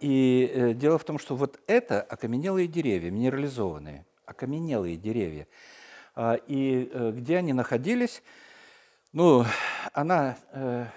И 0.00 0.74
дело 0.76 0.98
в 0.98 1.04
том, 1.04 1.18
что 1.18 1.34
вот 1.34 1.58
это 1.66 2.00
окаменелые 2.02 2.68
деревья, 2.68 3.10
минерализованные, 3.10 4.06
окаменелые 4.26 4.96
деревья. 4.96 5.48
И 6.46 6.90
где 7.14 7.38
они 7.38 7.52
находились, 7.52 8.22
ну, 9.12 9.44
она, 9.92 10.36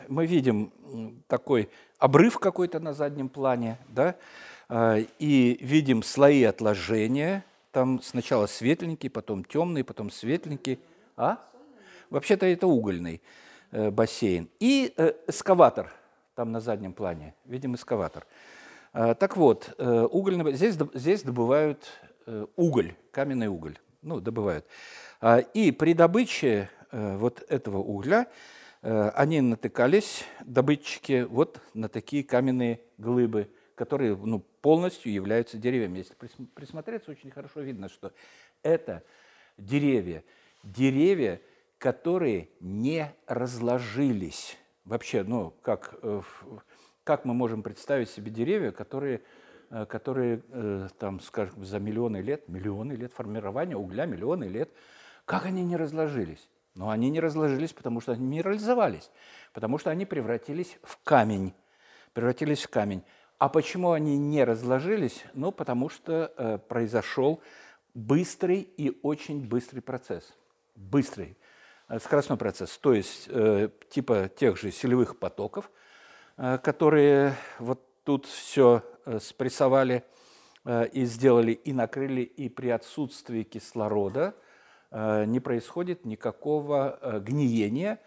мы 0.08 0.28
видим 0.28 1.24
такой 1.28 1.70
обрыв 2.00 2.40
какой-то 2.40 2.80
на 2.80 2.94
заднем 2.94 3.30
плане, 3.30 3.78
да, 3.90 4.16
а, 4.70 4.98
и 5.20 5.58
видим 5.62 6.04
слои 6.04 6.44
отложения, 6.44 7.46
там 7.72 8.02
сначала 8.02 8.48
светленький, 8.48 9.10
потом 9.10 9.44
темный, 9.44 9.84
потом 9.84 10.10
светленький. 10.10 10.80
А? 11.16 11.38
Вообще-то 12.10 12.46
это 12.46 12.68
угольный 12.68 13.22
э, 13.72 13.92
бассейн. 13.92 14.50
И 14.60 14.94
э, 14.98 15.14
эскаватор 15.28 15.92
там 16.36 16.52
на 16.52 16.60
заднем 16.60 16.94
плане. 16.94 17.34
Видим 17.46 17.76
эскаватор. 17.76 18.26
А, 18.94 19.14
так 19.14 19.38
вот, 19.38 19.76
э, 19.78 20.08
угольный, 20.10 20.54
здесь, 20.54 20.76
здесь 20.94 21.24
добывают 21.24 21.88
уголь, 22.58 22.94
каменный 23.12 23.48
уголь. 23.48 23.78
Ну, 24.02 24.20
добывают. 24.20 24.66
А, 25.22 25.38
и 25.38 25.72
при 25.72 25.94
добыче 25.94 26.70
вот 26.92 27.44
этого 27.50 27.78
угля 27.78 28.28
они 28.88 29.42
натыкались, 29.42 30.24
добытчики, 30.46 31.26
вот 31.30 31.60
на 31.74 31.90
такие 31.90 32.24
каменные 32.24 32.80
глыбы, 32.98 33.50
которые 33.76 34.16
ну, 34.16 34.40
полностью 34.62 35.12
являются 35.12 35.58
деревьями. 35.58 35.98
Если 36.00 36.16
присмотреться, 36.56 37.12
очень 37.12 37.30
хорошо 37.30 37.60
видно, 37.60 37.90
что 37.90 38.14
это 38.64 39.04
деревья. 39.58 40.24
Деревья, 40.64 41.42
которые 41.80 42.50
не 42.62 43.14
разложились. 43.26 44.58
Вообще, 44.86 45.24
ну, 45.24 45.54
как, 45.62 45.96
э, 46.02 46.22
как 47.04 47.26
мы 47.26 47.34
можем 47.34 47.64
представить 47.64 48.10
себе 48.10 48.32
деревья, 48.32 48.72
которые, 48.72 49.22
э, 49.70 49.86
которые 49.86 50.42
там, 50.98 51.20
скажем, 51.20 51.66
за 51.66 51.80
миллионы 51.80 52.22
лет, 52.22 52.48
миллионы 52.48 52.94
лет 52.94 53.12
формирования 53.12 53.76
угля, 53.76 54.06
миллионы 54.06 54.46
лет, 54.46 54.72
как 55.26 55.46
они 55.46 55.66
не 55.66 55.76
разложились? 55.76 56.48
Но 56.78 56.92
они 56.92 57.10
не 57.10 57.20
разложились, 57.20 57.74
потому 57.74 58.02
что 58.02 58.12
они 58.12 58.24
минерализовались, 58.24 59.10
потому 59.52 59.80
что 59.80 59.90
они 59.90 60.06
превратились 60.06 60.78
в 60.84 61.00
камень. 61.04 61.56
Превратились 62.14 62.62
в 62.62 62.70
камень. 62.70 63.04
А 63.40 63.50
почему 63.50 63.94
они 63.94 64.16
не 64.16 64.44
разложились? 64.44 65.24
Ну, 65.34 65.52
потому 65.52 65.90
что 65.90 66.32
э, 66.38 66.60
произошел 66.60 67.42
быстрый 67.96 68.60
и 68.60 68.96
очень 69.02 69.48
быстрый 69.48 69.80
процесс. 69.80 70.36
Быстрый. 70.76 71.36
Э, 71.90 71.98
скоростной 72.00 72.38
процесс. 72.38 72.78
То 72.78 72.94
есть 72.94 73.26
э, 73.28 73.70
типа 73.90 74.30
тех 74.30 74.56
же 74.58 74.70
селевых 74.70 75.18
потоков, 75.18 75.72
э, 76.38 76.60
которые 76.60 77.34
вот 77.58 77.82
тут 78.04 78.28
все 78.28 78.84
э, 79.08 79.18
спрессовали 79.20 80.04
э, 80.64 80.88
и 80.90 81.06
сделали, 81.06 81.54
и 81.54 81.74
накрыли, 81.74 82.22
и 82.22 82.50
при 82.50 82.70
отсутствии 82.70 83.42
кислорода– 83.42 84.36
не 84.92 85.40
происходит 85.40 86.06
никакого 86.06 86.98
э, 87.02 87.20
гниения, 87.20 88.00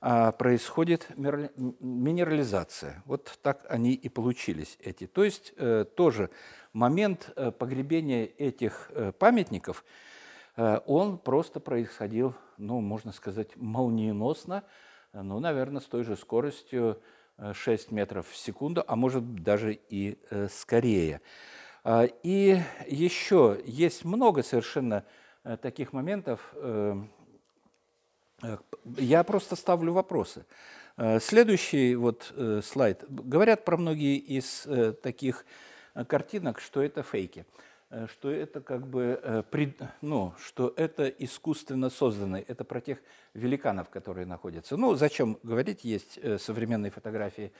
а 0.00 0.32
происходит 0.32 1.08
минерализация. 1.16 3.02
Вот 3.06 3.38
так 3.40 3.64
они 3.68 3.94
и 3.94 4.08
получились 4.08 4.76
эти. 4.80 5.06
То 5.06 5.24
есть 5.24 5.54
э, 5.56 5.86
тоже 5.96 6.30
момент 6.72 7.32
погребения 7.58 8.24
этих 8.24 8.90
памятников, 9.18 9.84
он 10.56 11.18
просто 11.18 11.60
происходил, 11.60 12.34
ну, 12.58 12.80
можно 12.80 13.12
сказать, 13.12 13.56
молниеносно, 13.56 14.62
ну, 15.12 15.40
наверное, 15.40 15.80
с 15.80 15.84
той 15.84 16.04
же 16.04 16.16
скоростью 16.16 17.00
6 17.52 17.90
метров 17.90 18.28
в 18.28 18.36
секунду, 18.36 18.84
а 18.86 18.94
может 18.96 19.36
даже 19.36 19.72
и 19.88 20.18
скорее. 20.48 21.20
И 22.22 22.60
еще 22.86 23.60
есть 23.64 24.04
много 24.04 24.42
совершенно 24.42 25.04
Э, 25.04 25.04
таких 25.60 25.92
моментов 25.92 26.40
э, 26.54 26.96
э, 28.42 28.56
я 28.96 29.22
просто 29.24 29.56
ставлю 29.56 29.92
вопросы. 29.92 30.46
Следующий 31.18 31.96
вот 31.96 32.32
слайд. 32.62 33.04
Говорят 33.08 33.64
про 33.64 33.76
многие 33.76 34.16
из 34.16 34.64
таких 35.02 35.44
картинок, 36.06 36.60
что 36.60 36.82
это 36.82 37.02
фейки, 37.02 37.46
что 38.06 38.30
это 38.30 38.60
как 38.60 38.86
бы, 38.86 39.44
ну, 40.02 40.34
что 40.38 40.72
это 40.76 41.08
искусственно 41.08 41.90
созданное. 41.90 42.44
Это 42.46 42.62
про 42.62 42.80
тех 42.80 42.98
великанов, 43.34 43.90
которые 43.90 44.24
находятся. 44.24 44.76
Ну, 44.76 44.94
зачем 44.94 45.36
говорить, 45.42 45.82
есть 45.82 46.20
современные 46.40 46.92
фотографии. 46.92 47.52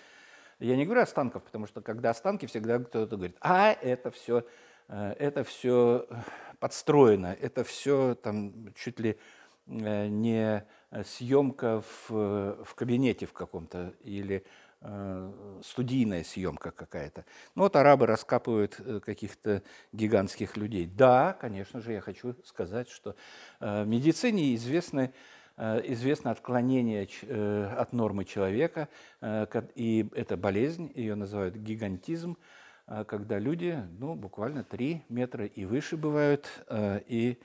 Я 0.61 0.77
не 0.77 0.85
говорю 0.85 1.01
останков, 1.01 1.43
потому 1.43 1.67
что 1.67 1.81
когда 1.81 2.11
останки, 2.11 2.47
всегда 2.47 2.79
кто-то 2.79 3.17
говорит, 3.17 3.37
а 3.41 3.73
это 3.73 4.13
все, 4.13 4.45
это 4.89 5.45
все 5.45 6.07
подстроено. 6.65 7.37
Это 7.41 7.63
все 7.63 8.15
там 8.15 8.73
чуть 8.75 8.99
ли 8.99 9.19
э, 9.67 10.07
не 10.09 10.65
съемка 11.05 11.83
в, 11.83 12.65
в 12.65 12.75
кабинете 12.75 13.27
в 13.27 13.35
каком-то 13.35 13.93
или 14.03 14.45
э, 14.81 15.59
студийная 15.63 16.25
съемка 16.25 16.71
какая-то. 16.71 17.27
Ну 17.55 17.65
вот 17.65 17.77
арабы 17.77 18.07
раскапывают 18.07 18.77
э, 18.79 19.01
каких-то 19.01 19.63
гигантских 19.93 20.57
людей. 20.57 20.87
Да, 20.87 21.35
конечно 21.39 21.83
же, 21.83 21.93
я 21.93 22.01
хочу 22.01 22.35
сказать, 22.45 22.89
что 22.89 23.15
в 23.61 23.85
медицине 23.85 24.55
известны 24.55 25.13
известно 25.57 26.33
отклонение 26.33 27.07
от 27.77 27.93
нормы 27.93 28.25
человека, 28.25 28.89
и 29.77 30.09
это 30.17 30.37
болезнь, 30.37 30.91
ее 30.97 31.15
называют 31.15 31.55
гигантизм, 31.55 32.37
когда 32.87 33.39
люди, 33.39 33.83
ну, 33.99 34.15
буквально 34.15 34.63
3 34.63 35.05
метра 35.09 35.47
и 35.47 35.65
выше 35.65 35.97
бывают, 35.97 36.49
э, 36.69 37.01
и, 37.07 37.39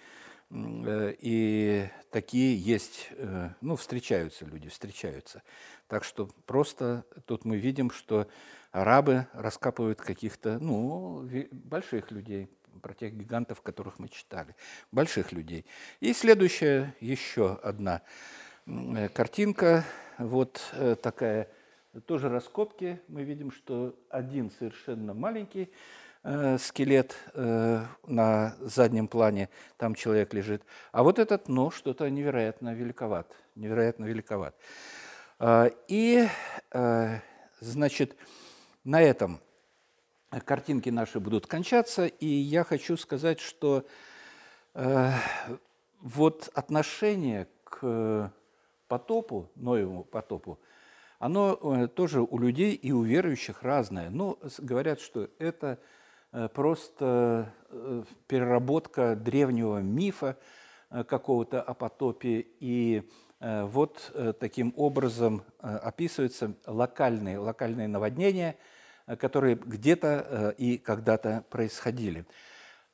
э, 0.49 1.15
и 1.19 1.89
такие 2.11 2.57
есть, 2.57 3.09
э, 3.11 3.49
ну, 3.61 3.75
встречаются 3.75 4.45
люди, 4.45 4.67
встречаются. 4.69 5.41
Так 5.87 6.03
что 6.03 6.29
просто 6.45 7.05
тут 7.25 7.45
мы 7.45 7.57
видим, 7.57 7.89
что 7.89 8.27
арабы 8.71 9.27
раскапывают 9.33 10.01
каких-то, 10.01 10.59
ну, 10.59 11.27
больших 11.51 12.11
людей, 12.11 12.49
про 12.81 12.93
тех 12.93 13.13
гигантов, 13.13 13.61
которых 13.61 13.99
мы 13.99 14.09
читали, 14.09 14.55
больших 14.91 15.31
людей. 15.31 15.65
И 15.99 16.13
следующая 16.13 16.95
еще 16.99 17.55
одна 17.55 18.01
картинка, 19.13 19.83
вот 20.17 20.61
такая 21.01 21.49
тоже 22.05 22.29
раскопки. 22.29 23.01
Мы 23.07 23.23
видим, 23.23 23.51
что 23.51 23.95
один 24.09 24.51
совершенно 24.51 25.13
маленький 25.13 25.71
э, 26.23 26.57
скелет 26.57 27.15
э, 27.33 27.83
на 28.07 28.55
заднем 28.59 29.07
плане, 29.07 29.49
там 29.77 29.95
человек 29.95 30.33
лежит. 30.33 30.63
А 30.91 31.03
вот 31.03 31.19
этот, 31.19 31.47
ну, 31.49 31.71
что-то 31.71 32.09
невероятно 32.09 32.73
великоват, 32.73 33.35
невероятно 33.55 34.05
великоват. 34.05 34.55
Э, 35.39 35.69
и, 35.87 36.27
э, 36.71 37.19
значит, 37.59 38.15
на 38.83 39.01
этом 39.01 39.41
картинки 40.45 40.89
наши 40.89 41.19
будут 41.19 41.47
кончаться, 41.47 42.05
и 42.05 42.27
я 42.27 42.63
хочу 42.63 42.97
сказать, 42.97 43.39
что 43.39 43.85
э, 44.75 45.11
вот 46.01 46.49
отношение 46.53 47.47
к 47.63 48.31
потопу, 48.87 49.49
Ноевому 49.55 50.03
потопу, 50.03 50.59
оно 51.19 51.59
э, 51.61 51.87
тоже 51.87 52.21
у 52.21 52.39
людей 52.39 52.73
и 52.73 52.91
у 52.91 53.03
верующих 53.03 53.61
разное. 53.61 54.09
Но 54.09 54.39
говорят, 54.57 55.01
что 55.01 55.29
это 55.37 55.77
э, 56.31 56.47
просто 56.47 57.53
э, 57.69 58.03
переработка 58.27 59.15
древнего 59.15 59.79
мифа 59.79 60.37
какого-то 60.89 61.61
о 61.61 61.75
потопе. 61.75 62.47
И 62.59 63.07
вот 63.39 64.11
таким 64.39 64.73
образом 64.75 65.43
описываются 65.59 66.55
локальные, 66.65 67.37
локальные 67.37 67.87
наводнения, 67.87 68.57
которые 69.05 69.55
где-то 69.55 70.55
и 70.57 70.79
когда-то 70.79 71.45
происходили. 71.51 72.25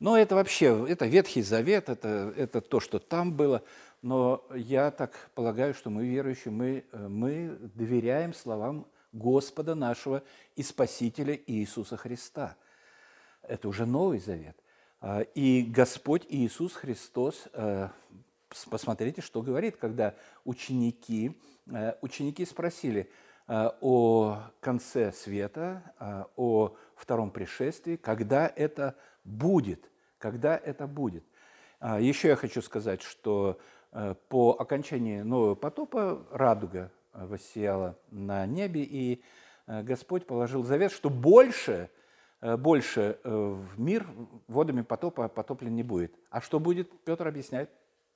Но 0.02 0.18
это 0.18 0.36
вообще, 0.36 0.86
это 0.90 1.06
Ветхий 1.06 1.42
Завет, 1.42 1.88
это, 1.88 2.34
это 2.36 2.60
то, 2.60 2.82
что 2.82 3.00
там 3.00 3.32
было– 3.32 3.64
но 4.06 4.46
я 4.54 4.92
так 4.92 5.32
полагаю, 5.34 5.74
что 5.74 5.90
мы 5.90 6.06
верующие, 6.06 6.52
мы, 6.52 6.86
э, 6.92 7.08
мы 7.08 7.58
доверяем 7.74 8.36
словам 8.36 8.86
Господа 9.12 9.74
нашего 9.74 10.22
и 10.56 10.62
Спасителя 10.62 11.34
Иисуса 11.48 11.98
Христа. 11.98 12.56
Это 13.42 13.68
уже 13.68 13.88
Новый 13.88 14.20
Завет. 14.20 14.56
А, 15.02 15.22
и 15.22 15.64
Господь 15.64 16.24
Иисус 16.30 16.74
Христос, 16.74 17.48
э, 17.54 17.90
посмотрите, 18.70 19.24
что 19.24 19.42
говорит, 19.42 19.78
когда 19.78 20.14
ученики, 20.44 21.36
э, 21.66 21.96
ученики 22.02 22.46
спросили 22.46 23.10
о 23.48 24.40
конце 24.60 25.12
света, 25.12 25.94
о 26.36 26.76
втором 26.96 27.30
пришествии, 27.30 27.96
когда 27.96 28.52
это 28.56 28.96
будет, 29.24 29.90
когда 30.18 30.58
это 30.58 30.86
будет. 30.88 31.24
А, 31.80 32.00
еще 32.00 32.30
я 32.30 32.36
хочу 32.36 32.62
сказать, 32.64 33.02
что 33.02 33.60
по 34.28 34.58
окончании 34.60 35.22
нового 35.22 35.56
потопа 35.56 36.26
радуга 36.32 36.92
э, 37.14 37.26
воссияла 37.26 37.98
на 38.12 38.46
небе, 38.46 38.84
и 38.84 39.24
э, 39.68 39.84
Господь 39.84 40.28
положил 40.28 40.64
завет, 40.64 40.92
что 40.92 41.10
больше, 41.10 41.90
больше 42.42 43.18
в 43.24 43.80
мир 43.80 44.06
водами 44.48 44.82
потопа 44.82 45.30
потоплен 45.30 45.74
не 45.74 45.82
будет. 45.82 46.14
А 46.30 46.42
что 46.42 46.60
будет, 46.60 46.92
Петр 47.06 47.28
объясняет, 47.28 47.72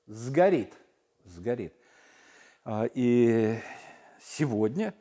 сгорит, 0.06 0.74
сгорит. 1.24 1.74
А, 2.66 2.86
и 2.94 3.58
сегодня, 4.22 4.94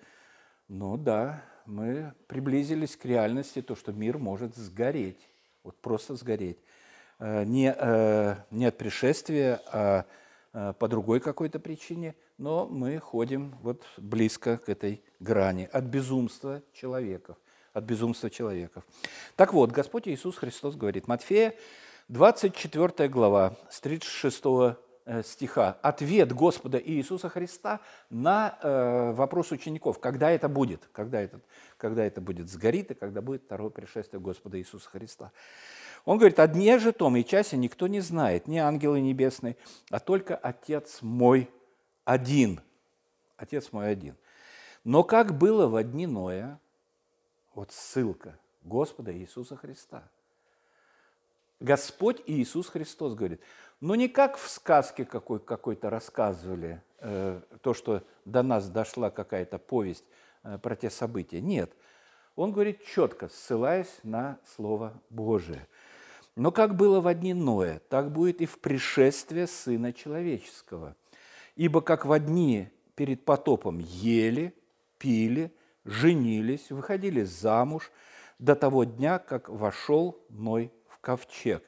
ну 0.69 0.97
да, 0.97 1.43
мы 1.67 2.15
приблизились 2.29 2.97
к 2.97 3.05
реальности, 3.05 3.61
то, 3.61 3.75
что 3.75 3.93
мир 3.93 4.17
может 4.19 4.55
сгореть, 4.55 5.29
вот 5.65 5.77
просто 5.81 6.15
сгореть. 6.15 6.59
Не, 7.19 7.75
не 8.55 8.67
от 8.67 8.79
пришествия, 8.79 9.61
а 9.73 10.05
Э, 10.05 10.28
по 10.79 10.89
другой 10.89 11.21
какой-то 11.21 11.59
причине, 11.59 12.15
но 12.37 12.67
мы 12.67 12.99
ходим 12.99 13.55
вот 13.63 13.83
близко 13.97 14.57
к 14.57 14.69
этой 14.69 15.03
грани 15.21 15.69
от 15.73 15.85
безумства 15.85 16.63
человеков, 16.73 17.37
от 17.73 17.85
безумства 17.85 18.31
человеков. 18.31 18.85
Так 19.37 19.53
вот, 19.53 19.71
Господь 19.71 20.09
Иисус 20.09 20.37
Христос 20.37 20.75
говорит, 20.75 21.07
Матфея, 21.07 21.55
24 22.09 23.09
глава, 23.11 23.57
с 23.69 23.81
36 23.81 24.43
э, 25.05 25.23
стиха, 25.23 25.79
ответ 25.83 26.33
Господа 26.33 26.81
Иисуса 26.83 27.29
Христа 27.29 27.81
на 28.09 28.59
э, 28.63 29.13
вопрос 29.13 29.53
учеников, 29.53 30.01
когда 30.01 30.31
это 30.31 30.49
будет, 30.49 30.89
когда 30.93 31.21
это, 31.21 31.41
когда 31.77 32.05
это 32.05 32.23
будет 32.23 32.49
сгорит 32.49 32.91
и 32.91 32.95
когда 32.95 33.21
будет 33.21 33.43
второе 33.43 33.69
пришествие 33.69 34.21
Господа 34.21 34.59
Иисуса 34.59 34.89
Христа. 34.89 35.31
Он 36.09 36.17
говорит, 36.17 36.41
о 36.41 36.47
дне 36.49 36.79
же 36.79 36.93
том 36.93 37.19
и 37.19 37.23
часе 37.23 37.59
никто 37.59 37.87
не 37.87 38.01
знает, 38.01 38.49
ни 38.49 38.57
ангелы 38.57 39.03
небесные, 39.03 39.59
а 39.91 40.01
только 40.01 40.37
Отец 40.37 41.03
мой 41.03 41.51
один. 42.07 42.63
Отец 43.37 43.73
мой 43.73 43.91
один. 43.91 44.17
Но 44.85 45.05
как 45.05 45.37
было 45.37 45.67
в 45.67 45.85
дни 45.85 46.07
Ноя, 46.07 46.59
вот 47.55 47.73
ссылка 47.73 48.39
Господа 48.63 49.15
Иисуса 49.15 49.55
Христа. 49.55 50.03
Господь 51.61 52.23
Иисус 52.25 52.69
Христос 52.69 53.13
говорит, 53.13 53.43
но 53.83 53.95
не 53.95 54.09
как 54.09 54.39
в 54.39 54.49
сказке 54.49 55.05
какой- 55.05 55.41
какой-то 55.41 55.91
рассказывали, 55.91 56.83
э, 57.01 57.43
то, 57.61 57.75
что 57.75 58.03
до 58.25 58.43
нас 58.43 58.71
дошла 58.71 59.11
какая-то 59.11 59.59
повесть 59.59 60.07
э, 60.43 60.57
про 60.57 60.75
те 60.75 60.89
события. 60.89 61.43
Нет. 61.43 61.71
Он 62.35 62.51
говорит 62.51 62.83
четко, 62.87 63.29
ссылаясь 63.29 64.01
на 64.03 64.39
Слово 64.47 64.99
Божие– 65.11 65.69
но 66.39 66.53
как 66.53 66.77
было 66.77 67.01
в 67.01 67.13
дни 67.15 67.35
Ноя, 67.35 67.81
так 67.89 68.13
будет 68.13 68.41
и 68.41 68.47
в 68.47 68.61
пришествие 68.61 69.49
Сына 69.49 69.93
Человеческого. 69.93 70.95
Ибо 71.57 71.81
как 71.81 72.07
в 72.07 72.17
дни 72.21 72.71
перед 72.95 73.25
потопом 73.25 73.81
ели, 73.81 74.55
пили, 74.99 75.53
женились, 75.85 76.71
выходили 76.71 77.25
замуж 77.25 77.91
до 78.39 78.55
того 78.55 78.85
дня, 78.85 79.19
как 79.19 79.49
вошел 79.49 80.25
Ной 80.29 80.71
в 80.87 80.99
ковчег, 81.01 81.65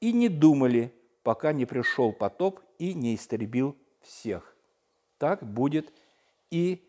и 0.00 0.12
не 0.12 0.28
думали, 0.28 0.92
пока 1.22 1.52
не 1.52 1.64
пришел 1.64 2.12
потоп 2.12 2.58
и 2.78 2.94
не 2.94 3.14
истребил 3.14 3.76
всех. 4.00 4.56
Так 5.18 5.44
будет 5.44 5.92
и, 6.50 6.84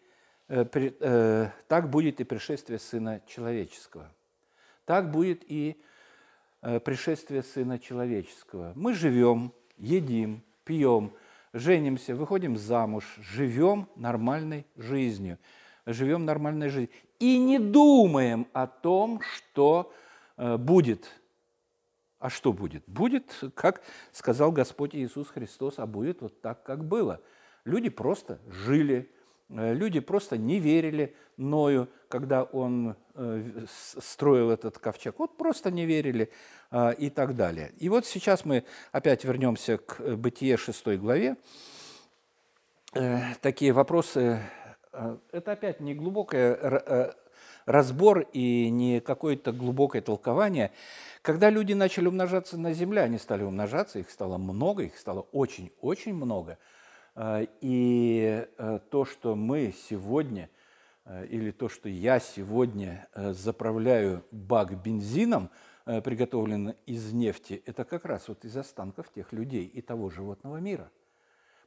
э, 0.48 0.66
э, 0.74 1.50
так 1.68 1.92
будет 1.92 2.20
и 2.20 2.24
пришествие 2.24 2.80
Сына 2.80 3.22
Человеческого. 3.28 4.12
Так 4.86 5.12
будет 5.12 5.44
и 5.46 5.80
пришествия 6.62 7.42
Сына 7.42 7.80
Человеческого. 7.80 8.74
Мы 8.76 8.94
живем, 8.94 9.54
едим, 9.78 10.44
пьем, 10.64 11.14
женимся, 11.54 12.16
выходим 12.16 12.58
замуж, 12.58 13.04
живем 13.18 13.90
нормальной 13.96 14.66
жизнью, 14.76 15.38
живем 15.86 16.26
нормальной 16.26 16.70
жизнью. 16.70 16.90
И 17.20 17.38
не 17.38 17.60
думаем 17.60 18.48
о 18.54 18.68
том, 18.68 19.22
что 19.22 19.94
э, 20.38 20.58
будет. 20.58 21.10
А 22.20 22.30
что 22.30 22.54
будет? 22.54 22.84
Будет, 22.88 23.44
как 23.56 23.82
сказал 24.12 24.52
Господь 24.52 24.96
Иисус 24.96 25.28
Христос, 25.30 25.80
а 25.80 25.88
будет 25.88 26.22
вот 26.22 26.42
так, 26.42 26.64
как 26.64 26.86
было. 26.86 27.22
Люди 27.66 27.90
просто 27.90 28.40
жили, 28.48 29.10
Э, 29.12 29.21
люди 29.52 30.00
просто 30.00 30.38
не 30.38 30.60
верили 30.60 31.16
Ною, 31.38 31.90
когда 32.08 32.44
он 32.44 32.96
э, 33.16 33.66
строил 34.00 34.52
этот 34.52 34.78
ковчег. 34.78 35.20
Вот 35.20 35.38
просто 35.38 35.72
не 35.72 35.86
верили 35.86 36.32
э, 36.72 36.94
и 36.96 37.10
так 37.10 37.36
далее. 37.36 37.74
И 37.78 37.90
вот 37.90 38.06
сейчас 38.06 38.46
мы 38.46 38.64
опять 38.92 39.24
вернемся 39.24 39.78
к 39.78 40.16
Бытие 40.18 40.58
6 40.58 40.88
главе. 40.98 41.36
Такие 43.42 43.72
вопросы, 43.72 44.42
это 45.32 45.54
опять 45.54 45.80
не 45.80 45.94
глубокий 45.94 46.58
разбор 47.66 48.28
и 48.34 48.70
не 48.70 49.00
какое-то 49.00 49.54
глубокое 49.54 50.02
толкование. 50.02 50.72
Когда 51.22 51.50
люди 51.50 51.72
начали 51.72 52.08
умножаться 52.08 52.58
на 52.58 52.74
земле, 52.74 53.04
они 53.04 53.18
стали 53.18 53.44
умножаться, 53.44 54.00
их 54.00 54.10
стало 54.10 54.38
много, 54.38 54.84
их 54.84 54.98
стало 54.98 55.22
очень-очень 55.32 56.14
много– 56.14 56.58
и 57.16 58.48
э, 58.58 58.80
то, 58.90 59.06
что 59.06 59.36
мы 59.36 59.74
сегодня, 59.90 60.50
э, 61.06 61.26
или 61.28 61.52
то, 61.52 61.68
что 61.68 61.90
я 61.90 62.20
сегодня 62.20 63.08
э, 63.14 63.34
заправляю 63.34 64.26
бак 64.32 64.82
бензином, 64.82 65.50
приготовленным 65.84 66.76
из 66.86 67.12
нефти, 67.12 67.64
это 67.66 67.84
как 67.86 68.06
раз 68.06 68.28
вот 68.28 68.46
из 68.46 68.56
останков 68.56 69.12
тех 69.12 69.34
людей 69.34 69.66
и 69.66 69.82
того 69.82 70.12
животного 70.12 70.58
мира. 70.58 70.92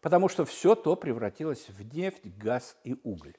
Потому 0.01 0.29
что 0.29 0.45
все 0.45 0.77
то 0.77 0.95
превратилось 0.95 1.69
в 1.69 1.95
нефть, 1.95 2.25
газ 2.39 2.77
и 2.85 2.97
уголь. 3.03 3.35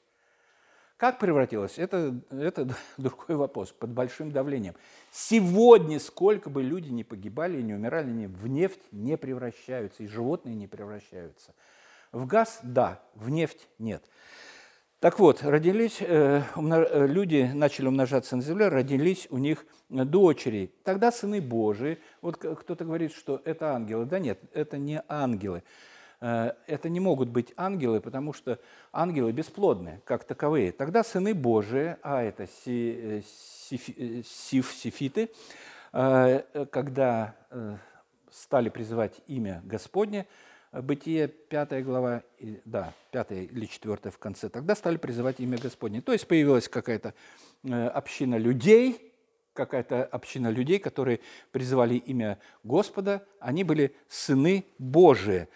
Как 0.98 1.18
превратилось? 1.18 1.80
Это, 1.80 2.20
это 2.30 2.68
другой 2.98 3.38
вопрос, 3.38 3.72
под 3.72 3.91
большим 3.91 4.32
давлением. 4.32 4.76
Сегодня, 5.12 5.98
сколько 6.02 6.50
бы 6.50 6.62
люди 6.62 6.89
не 6.89 7.06
погибали 7.06 7.62
не 7.62 7.74
умирали, 7.74 8.10
они 8.10 8.28
в 8.28 8.46
нефть 8.48 8.82
не 8.91 9.18
превращаются, 9.18 10.04
и 10.04 10.08
животные 10.08 10.56
не 10.56 10.68
превращаются– 10.68 11.56
в 12.12 12.26
газ– 12.26 12.60
да, 12.63 13.02
в 13.15 13.30
нефть– 13.30 13.68
нет. 13.80 14.04
Так 15.06 15.20
вот, 15.20 15.44
родились, 15.44 15.98
э, 16.00 16.41
э, 16.56 17.06
люди 17.06 17.52
начали 17.54 17.86
умножаться 17.86 18.36
на 18.36 18.41
земле, 18.41 18.70
родились 18.70 19.28
у 19.30 19.38
них 19.38 19.63
дочери. 19.89 20.74
Тогда 20.84 21.12
сыны 21.12 21.41
Божии, 21.41 22.00
вот 22.24 22.38
кто-то 22.38 22.86
говорит, 22.86 23.13
что 23.13 23.39
это 23.46 23.76
ангелы. 23.76 24.06
Да 24.06 24.18
нет, 24.18 24.39
это 24.52 24.80
не 24.80 25.04
ангелы. 25.08 25.62
Э, 26.22 26.54
это 26.65 26.89
не 26.89 27.00
могут 27.00 27.30
быть 27.30 27.54
ангелы, 27.56 28.02
потому 28.02 28.34
что 28.34 28.58
ангелы 28.91 29.32
бесплодны, 29.32 30.02
как 30.06 30.24
таковые. 30.24 30.72
Тогда 30.72 31.04
сыны 31.04 31.36
Божии, 31.36 31.98
а 32.02 32.24
это 32.24 32.48
сиф, 32.48 33.24
сифиты, 34.74 35.30
когда 35.91 37.36
стали 38.32 38.70
призывать 38.70 39.22
имя 39.28 39.62
Господне, 39.65 40.26
Бытие 40.82 41.28
5 41.28 41.84
глава, 41.86 42.24
да, 42.66 42.94
5 43.12 43.32
или 43.32 43.66
4 43.66 44.12
в 44.12 44.18
конце, 44.18 44.50
тогда 44.50 44.76
стали 44.76 44.98
призывать 44.98 45.40
имя 45.40 45.58
Господне. 45.58 46.02
То 46.02 46.12
есть 46.12 46.28
появилась 46.28 46.68
какая-то 46.68 47.14
община 47.64 48.36
людей, 48.36 49.14
какая-то 49.54 50.04
община 50.04 50.50
людей, 50.50 50.80
которые 50.80 51.22
призывали 51.52 51.96
имя 51.96 52.40
Господа, 52.64 53.26
они 53.40 53.64
были 53.64 53.96
сыны 54.10 54.66
Божии. 54.78 55.48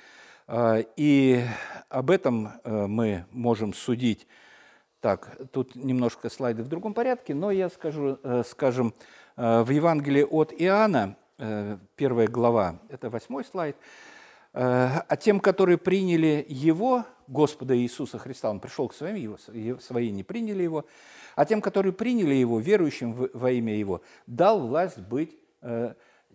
А, 0.48 0.80
и 0.96 1.44
об 1.90 2.10
этом 2.10 2.54
э, 2.64 2.88
мы 2.88 3.26
можем 3.32 3.74
судить. 3.74 4.26
Так, 5.00 5.38
тут 5.52 5.76
немножко 5.76 6.30
слайды 6.30 6.64
в 6.64 6.68
другом 6.68 6.94
порядке, 6.94 7.36
но 7.36 7.52
я 7.52 7.70
скажу, 7.70 8.18
э, 8.24 8.44
скажем, 8.48 8.94
э, 9.38 9.62
в 9.62 9.70
Евангелии 9.70 10.24
от 10.24 10.54
Иоанна, 10.54 11.16
первая 11.96 12.28
глава, 12.28 12.82
это 12.90 13.10
восьмой 13.10 13.46
слайд, 13.46 13.78
а 14.54 15.16
тем, 15.16 15.40
которые 15.40 15.78
приняли 15.78 16.46
Его, 16.50 17.06
Господа 17.28 17.78
Иисуса 17.78 18.18
Христа, 18.18 18.50
Он 18.50 18.60
пришел 18.60 18.88
к 18.88 18.94
своим, 18.94 19.16
его, 19.16 19.38
свои 19.80 20.10
не 20.10 20.24
приняли 20.24 20.64
Его, 20.64 20.86
а 21.36 21.46
тем, 21.46 21.62
которые 21.62 21.94
приняли 21.94 22.34
Его, 22.34 22.60
верующим 22.60 23.30
во 23.34 23.52
имя 23.52 23.76
Его, 23.76 24.02
дал 24.26 24.68
власть 24.68 24.98
быть 24.98 25.38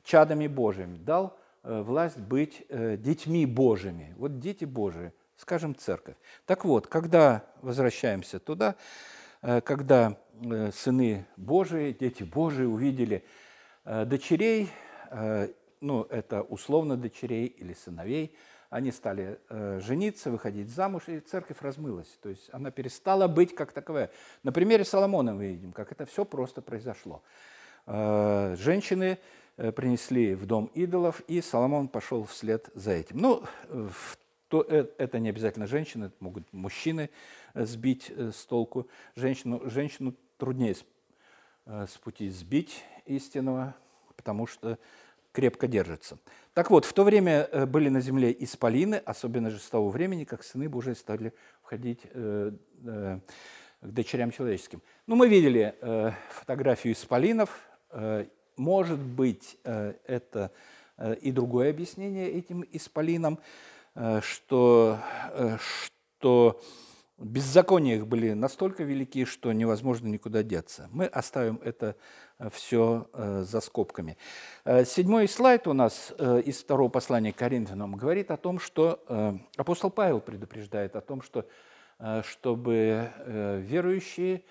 чадами 0.05 0.47
Божьими, 0.47 0.97
дал 0.97 1.37
Э, 1.65 1.81
власть 1.81 2.19
быть 2.19 2.63
э, 2.69 2.99
детьми 2.99 3.47
Божьими. 3.47 4.15
Вот 4.19 4.39
дети 4.39 4.67
Божии, 4.67 5.13
скажем, 5.37 5.75
церковь. 5.75 6.17
Так 6.45 6.67
вот, 6.67 6.89
когда 6.89 7.43
возвращаемся 7.63 8.39
туда, 8.39 8.77
э, 9.41 9.63
когда 9.63 10.19
сыны 10.73 11.27
Божии, 11.37 11.97
дети 11.99 12.25
Божии 12.25 12.65
увидели 12.65 13.25
дочерей, 13.85 14.69
ну, 15.85 16.03
это 16.11 16.43
условно 16.43 16.97
дочерей 16.97 17.47
или 17.47 17.73
сыновей, 17.75 18.35
они 18.71 18.91
стали 18.91 19.39
жениться, 19.81 20.33
выходить 20.33 20.69
замуж, 20.69 21.05
и 21.07 21.21
церковь 21.21 21.59
размылась. 21.61 22.19
То 22.21 22.31
есть 22.31 22.51
она 22.53 22.73
перестала 22.73 23.29
быть 23.29 23.55
как 23.55 23.73
таковая. 23.73 24.11
На 24.43 24.51
примере 24.51 24.85
Соломона 24.85 25.33
мы 25.33 25.47
видим, 25.47 25.73
как 25.73 25.93
это 25.93 26.07
все 26.07 26.25
просто 26.25 26.61
произошло. 26.61 27.23
Женщины 27.87 29.19
Э, 29.57 29.71
принесли 29.71 30.35
в 30.35 30.47
дом 30.47 30.67
идолов, 30.75 31.21
и 31.29 31.41
Соломон 31.41 31.87
пошел 31.87 32.25
вслед 32.25 32.71
за 32.75 32.91
этим. 32.91 33.19
Ну, 33.19 33.45
то, 34.49 34.67
э, 34.69 34.87
это 34.99 35.21
не 35.21 35.29
обязательно 35.29 35.69
женщины, 35.69 36.07
это 36.07 36.17
могут 36.19 36.53
мужчины 36.53 37.09
э, 37.55 37.65
сбить 37.65 38.11
с 38.11 38.47
толку. 38.47 38.89
Женщину, 39.15 39.63
женщину 39.71 40.15
труднее 40.39 40.75
с, 40.75 40.85
с 41.67 41.97
пути 41.99 42.31
сбить 42.31 42.83
истинного, 43.07 43.77
потому 44.17 44.49
что 44.49 44.77
крепко 45.35 45.67
держится. 45.67 46.19
Так 46.55 46.71
вот, 46.71 46.87
в 46.87 46.93
то 46.95 47.05
время 47.05 47.67
были 47.67 47.91
на 47.91 48.01
земле 48.01 48.35
исполины, 48.39 48.95
особенно 48.95 49.51
же 49.51 49.59
с 49.59 49.69
того 49.69 49.91
времени, 49.91 50.25
как 50.25 50.43
сыны 50.43 50.69
Божии 50.71 50.95
стали 50.95 51.35
входить 51.61 52.03
к 52.13 53.21
дочерям 53.83 54.31
человеческим. 54.31 54.81
Ну, 55.07 55.17
мы 55.17 55.29
видели 55.29 55.75
фотографию 56.31 56.95
исполинов, 56.95 57.51
может 58.57 59.01
быть, 59.01 59.57
э, 59.65 59.95
это 60.07 60.53
э, 60.97 61.17
и 61.17 61.33
другое 61.33 61.71
объяснение 61.71 62.31
этим 62.31 62.65
исполинам, 62.71 63.39
э, 63.95 64.21
что, 64.23 64.99
что 66.19 66.61
беззакония 67.19 67.97
их 67.97 68.07
были 68.07 68.33
настолько 68.33 68.85
велики, 68.85 69.25
что 69.25 69.53
невозможно 69.53 70.09
никуда 70.09 70.43
деться. 70.43 70.89
Мы 70.93 71.07
оставим 71.07 71.61
это 71.65 71.97
все 72.53 73.09
за 73.15 73.61
скобками. 73.61 74.17
Седьмой 74.65 75.29
слайд 75.29 75.67
у 75.67 75.73
нас 75.73 76.13
из 76.19 76.59
второго 76.59 76.89
послания 76.89 77.33
к 77.33 77.37
Коринфянам 77.37 77.97
говорит 77.97 78.31
о 78.31 78.37
том, 78.37 78.59
что 78.59 79.39
апостол 79.57 79.91
Павел 79.91 80.21
предупреждает 80.21 80.97
о 80.97 81.01
том, 81.01 81.23
что 81.23 81.47
чтобы 82.23 83.11
верующие 83.67 84.43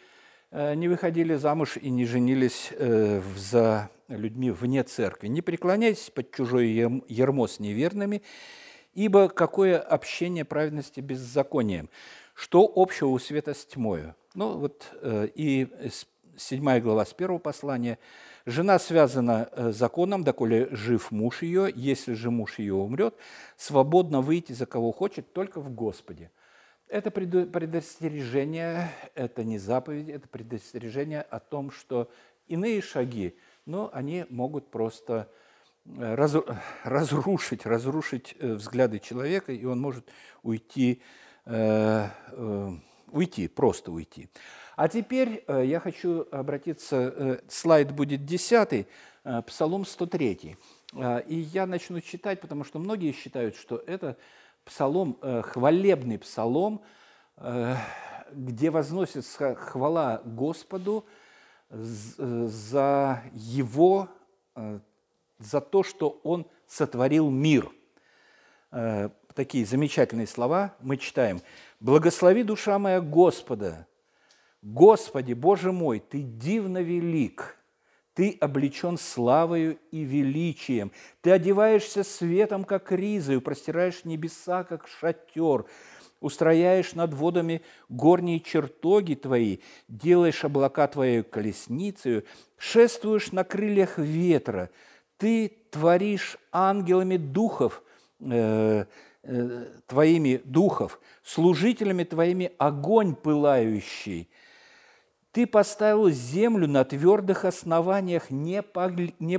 Э, 0.56 0.76
не 0.76 0.88
выходили 0.88 1.34
замуж 1.34 1.78
и 1.82 1.90
не 1.90 2.06
женились 2.06 2.70
э, 2.72 3.22
за 3.36 3.90
людьми 4.08 4.52
вне 4.52 4.84
церкви. 4.84 5.28
Не 5.28 5.42
преклоняйтесь 5.42 6.12
под 6.12 6.32
чужое 6.32 6.66
ермо 7.08 7.48
с 7.48 7.60
неверными, 7.60 8.22
ибо 8.94 9.30
какое 9.30 9.80
общение 9.80 10.46
праведности 10.46 11.00
беззаконием? 11.00 11.90
Что 12.34 12.72
общего 12.76 13.10
у 13.10 13.20
света 13.20 13.54
с 13.54 13.66
тьмою? 13.66 14.16
Ну 14.36 14.58
вот 14.58 14.90
э, 15.02 15.28
и 15.36 15.68
7 16.38 16.80
глава 16.80 17.06
с 17.06 17.14
первого 17.14 17.40
послания. 17.40 18.00
«Жена 18.46 18.78
связана 18.80 19.50
законом, 19.72 20.24
доколе 20.24 20.68
жив 20.72 21.12
муж 21.12 21.44
ее, 21.44 21.72
если 21.74 22.14
же 22.14 22.30
муж 22.30 22.60
ее 22.60 22.74
умрет, 22.74 23.16
свободно 23.56 24.20
выйти 24.20 24.52
за 24.52 24.66
кого 24.66 24.92
хочет, 24.92 25.32
только 25.32 25.62
в 25.62 25.70
Господе». 25.74 26.30
Это 26.94 27.10
предостережение, 27.10 28.92
это 29.16 29.44
не 29.44 29.58
заповедь, 29.58 30.10
это 30.10 30.28
предостережение 30.28 31.22
о 31.22 31.40
том, 31.40 31.72
что 31.72 32.12
иные 32.48 32.82
шаги, 32.82 33.36
но 33.66 33.90
они 33.94 34.26
могут 34.30 34.70
просто 34.70 35.28
э, 35.86 36.16
разрушить, 36.84 37.66
разрушить 37.66 38.36
э, 38.40 38.54
взгляды 38.54 39.00
человека, 39.00 39.54
и 39.54 39.66
он 39.66 39.80
может 39.82 40.12
уйти, 40.44 41.02
э, 41.46 42.08
уйти, 43.08 43.48
просто 43.48 43.92
уйти. 43.92 44.30
А 44.76 44.88
теперь 44.88 45.44
я 45.48 45.80
хочу 45.80 46.26
обратиться, 46.32 47.42
слайд 47.48 47.92
будет 47.92 48.26
10, 48.26 48.88
Псалом 49.46 49.86
103. 49.86 50.58
И 51.28 51.36
я 51.36 51.68
начну 51.68 52.02
читать, 52.02 52.42
потому 52.42 52.64
что 52.64 52.80
многие 52.80 53.12
считают, 53.12 53.56
что 53.56 53.78
это 53.86 54.18
псалом, 54.66 55.18
э, 55.22 55.42
хвалебный 55.42 56.18
псалом, 56.20 56.82
э, 57.38 57.76
где 58.32 58.70
возносится 58.70 59.56
хвала 59.56 60.22
Господу 60.26 61.06
за 61.70 63.24
Его, 63.34 64.10
э, 64.56 64.80
за 65.40 65.62
то, 65.62 65.84
что 65.84 66.20
Он 66.24 66.46
сотворил 66.68 67.30
мир. 67.30 67.70
Такие 69.36 69.66
замечательные 69.66 70.28
слова 70.28 70.76
мы 70.80 70.98
читаем. 70.98 71.42
«Благослови 71.80 72.44
душа 72.44 72.78
моя 72.78 73.02
Господа, 73.02 73.88
Господи, 74.62 75.34
Боже 75.34 75.72
мой, 75.72 76.00
Ты 76.00 76.22
дивно 76.22 76.82
велик, 76.82 77.58
ты 78.14 78.38
облечен 78.40 78.98
славою 78.98 79.80
и 79.92 80.04
величием. 80.04 80.92
Ты 81.22 81.32
одеваешься 81.32 82.04
светом, 82.04 82.64
как 82.64 82.92
ризою, 82.92 83.42
простираешь 83.42 84.06
небеса, 84.06 84.64
как 84.64 84.88
шатер, 84.88 85.66
устрояешь 86.20 86.94
над 86.94 87.14
водами 87.14 87.64
горние 87.90 88.40
чертоги 88.40 89.16
твои, 89.16 89.58
делаешь 89.88 90.46
облака 90.46 90.88
твоей 90.88 91.24
колесницей, 91.24 92.24
шествуешь 92.58 93.32
на 93.32 93.44
крыльях 93.44 93.98
ветра. 93.98 94.70
Ты 95.18 95.52
творишь 95.72 96.38
ангелами 96.52 97.18
духов, 97.18 97.82
э, 98.20 98.86
твоими 99.88 100.42
духов, 100.44 101.00
служителями 101.24 102.04
твоими 102.04 102.52
огонь 102.58 103.16
пылающий– 103.16 104.30
ты 105.34 105.48
поставил 105.48 106.12
землю 106.12 106.68
на 106.68 106.86
твердых 106.86 107.44
основаниях, 107.44 108.30
не 108.30 108.62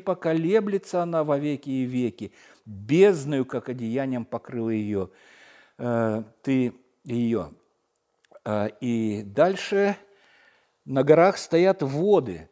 поколеблется 0.00 1.02
она 1.04 1.22
во 1.22 1.38
веки 1.38 1.70
и 1.70 1.84
веки. 1.84 2.32
Бездною, 2.66 3.44
как 3.44 3.68
одеянием, 3.68 4.24
покрыл 4.24 4.70
ее. 4.70 5.10
Э, 5.78 6.24
ты 6.42 6.72
ее. 7.04 7.52
Э, 8.44 8.70
и 8.80 9.22
дальше 9.22 9.96
на 10.84 11.04
горах 11.04 11.38
стоят 11.38 11.82
воды. 11.82 12.48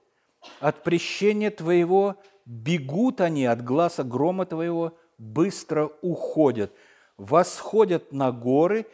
От 0.60 0.84
прещения 0.84 1.50
твоего 1.50 2.22
бегут 2.46 3.20
они, 3.20 3.46
от 3.46 3.64
глаза 3.64 4.04
грома 4.04 4.46
твоего 4.46 4.96
быстро 5.18 5.90
уходят. 6.00 6.72
Восходят 7.16 8.12
на 8.12 8.32
горы 8.32 8.86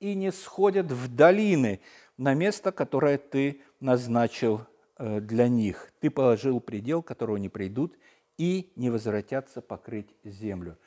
и 0.00 0.14
не 0.14 0.32
сходят 0.32 0.90
в 0.90 1.14
долины, 1.14 1.80
на 2.16 2.34
место, 2.34 2.72
которое 2.72 3.18
ты 3.18 3.62
назначил 3.80 4.60
э, 4.98 5.20
для 5.20 5.48
них. 5.48 5.92
Ты 6.00 6.10
положил 6.10 6.60
предел, 6.60 7.02
которого 7.02 7.36
не 7.36 7.48
придут 7.48 7.96
и 8.38 8.72
не 8.76 8.90
возвратятся 8.90 9.60
покрыть 9.60 10.08
землю. 10.22 10.78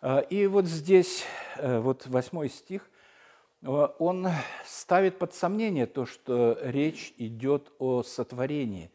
Э, 0.00 0.22
и 0.28 0.46
вот 0.46 0.66
здесь, 0.66 1.24
э, 1.56 1.78
вот 1.78 2.06
восьмой 2.06 2.48
стих, 2.48 2.90
он 3.62 4.28
ставит 4.64 5.18
под 5.18 5.34
сомнение 5.34 5.86
то, 5.86 6.06
что 6.06 6.58
речь 6.62 7.14
идет 7.16 7.72
о 7.78 8.02
сотворении, 8.02 8.92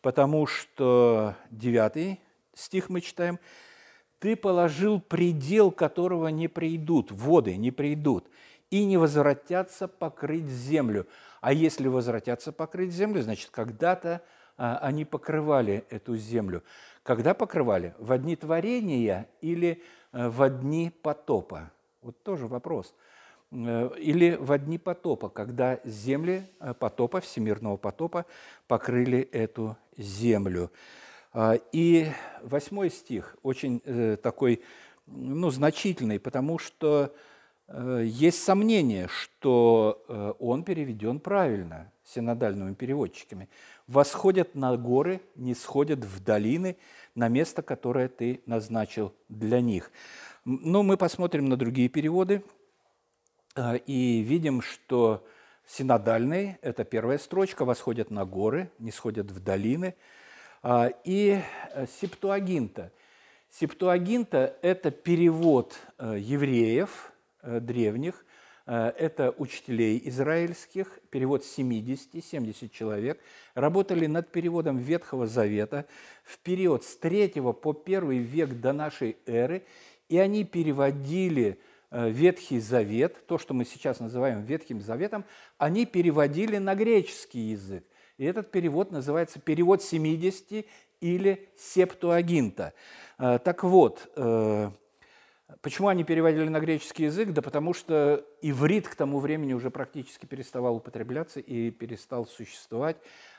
потому 0.00 0.46
что 0.46 1.36
девятый 1.50 2.18
стих 2.54 2.88
мы 2.88 3.00
читаем, 3.00 3.38
«Ты 4.18 4.36
положил 4.36 5.00
предел, 5.00 5.70
которого 5.70 6.28
не 6.28 6.48
придут, 6.48 7.12
воды 7.12 7.56
не 7.56 7.70
придут, 7.70 8.26
и 8.70 8.84
не 8.84 8.96
возвратятся 8.96 9.88
покрыть 9.88 10.46
землю». 10.46 11.06
А 11.40 11.52
если 11.52 11.86
возвратятся 11.86 12.52
покрыть 12.52 12.92
землю, 12.92 13.22
значит, 13.22 13.50
когда-то 13.50 14.22
они 14.56 15.04
покрывали 15.04 15.84
эту 15.88 16.16
землю. 16.16 16.64
Когда 17.04 17.32
покрывали? 17.32 17.94
В 17.98 18.18
дни 18.18 18.34
творения 18.34 19.28
или 19.40 19.82
в 20.12 20.50
дни 20.50 20.90
потопа? 20.90 21.70
Вот 22.02 22.20
тоже 22.24 22.48
вопрос. 22.48 22.92
Или 23.52 24.36
в 24.38 24.58
дни 24.58 24.78
потопа, 24.78 25.28
когда 25.28 25.78
земли 25.84 26.42
потопа, 26.80 27.20
всемирного 27.20 27.76
потопа, 27.76 28.26
покрыли 28.66 29.20
эту 29.20 29.76
землю. 29.96 30.72
И 31.72 32.10
восьмой 32.42 32.90
стих 32.90 33.36
очень 33.42 33.80
такой 34.22 34.62
ну, 35.10 35.50
значительный, 35.50 36.20
потому 36.20 36.58
что 36.58 37.14
э, 37.68 38.02
есть 38.04 38.42
сомнение, 38.42 39.08
что 39.08 40.04
э, 40.08 40.32
он 40.38 40.64
переведен 40.64 41.20
правильно 41.20 41.92
синодальными 42.04 42.74
переводчиками. 42.74 43.48
«Восходят 43.86 44.54
на 44.54 44.76
горы, 44.76 45.20
не 45.34 45.54
сходят 45.54 46.04
в 46.04 46.22
долины, 46.22 46.76
на 47.14 47.28
место, 47.28 47.62
которое 47.62 48.08
ты 48.08 48.42
назначил 48.46 49.14
для 49.28 49.60
них». 49.60 49.90
Но 50.44 50.82
мы 50.82 50.96
посмотрим 50.96 51.46
на 51.46 51.56
другие 51.56 51.88
переводы 51.88 52.42
э, 53.54 53.78
и 53.86 54.20
видим, 54.20 54.60
что 54.60 55.26
синодальный– 55.66 56.58
это 56.62 56.84
первая 56.84 57.18
строчка, 57.18 57.64
«восходят 57.64 58.10
на 58.10 58.24
горы, 58.24 58.70
не 58.78 58.90
сходят 58.90 59.30
в 59.30 59.40
долины». 59.40 59.94
И 61.04 61.40
септуагинта– 62.00 62.92
Септуагинта– 63.50 64.56
это 64.62 64.90
перевод 64.90 65.74
э, 65.98 66.18
евреев 66.20 67.12
э, 67.42 67.60
древних, 67.60 68.24
э, 68.66 68.92
это 68.96 69.34
учителей 69.38 70.00
израильских, 70.04 71.00
перевод 71.10 71.44
70, 71.44 72.24
70 72.24 72.70
человек, 72.70 73.18
работали 73.54 74.06
над 74.06 74.30
переводом 74.30 74.76
Ветхого 74.76 75.26
Завета 75.26 75.86
в 76.24 76.38
период 76.38 76.84
с 76.84 76.96
3 76.98 77.40
по 77.40 77.72
1 77.84 78.10
век 78.22 78.60
до 78.60 78.72
нашей 78.72 79.16
эры, 79.26 79.64
и 80.08 80.18
они 80.18 80.44
переводили 80.44 81.58
Ветхий 81.90 82.60
Завет, 82.60 83.26
то, 83.26 83.38
что 83.38 83.54
мы 83.54 83.64
сейчас 83.64 83.98
называем 83.98 84.42
Ветхим 84.42 84.82
Заветом, 84.82 85.24
они 85.56 85.86
переводили 85.86 86.58
на 86.58 86.74
греческий 86.74 87.40
язык. 87.52 87.82
И 88.18 88.24
этот 88.24 88.50
перевод 88.50 88.90
называется 88.90 89.38
перевод 89.38 89.80
70 89.80 90.66
или 91.00 91.48
Септуагинта. 91.56 92.74
Э, 93.16 93.38
так 93.38 93.62
вот, 93.62 94.10
э, 94.16 94.70
почему 95.62 95.86
они 95.86 96.02
переводили 96.02 96.48
на 96.48 96.58
греческий 96.58 97.04
язык? 97.04 97.32
Да 97.32 97.42
потому 97.42 97.72
что 97.72 98.24
иврит 98.42 98.88
к 98.88 98.96
тому 98.96 99.20
времени 99.20 99.52
уже 99.52 99.70
практически 99.70 100.26
переставал 100.26 100.76
употребляться 100.76 101.38
и 101.38 101.70
перестал 101.70 102.26
существовать. 102.26 102.96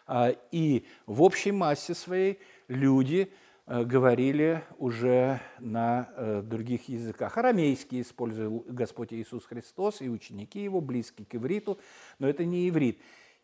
А, 0.08 0.34
и 0.52 0.86
в 1.06 1.22
общей 1.24 1.52
массе 1.52 1.94
своей 1.94 2.40
люди 2.70 3.34
э, 3.68 3.84
говорили 3.84 4.64
уже 4.78 5.42
на 5.60 6.42
других 6.44 6.88
языках. 6.88 7.38
Арамейский 7.38 8.00
использовал 8.00 8.64
Господь 8.66 9.12
Иисус 9.12 9.44
Христос 9.44 10.02
и 10.02 10.08
ученики 10.08 10.64
его, 10.64 10.80
близкие 10.80 11.28
к 11.28 11.36
ивриту, 11.36 11.80
но 12.18 12.30
это 12.30 12.46
не 12.46 12.70
иврит. 12.70 12.98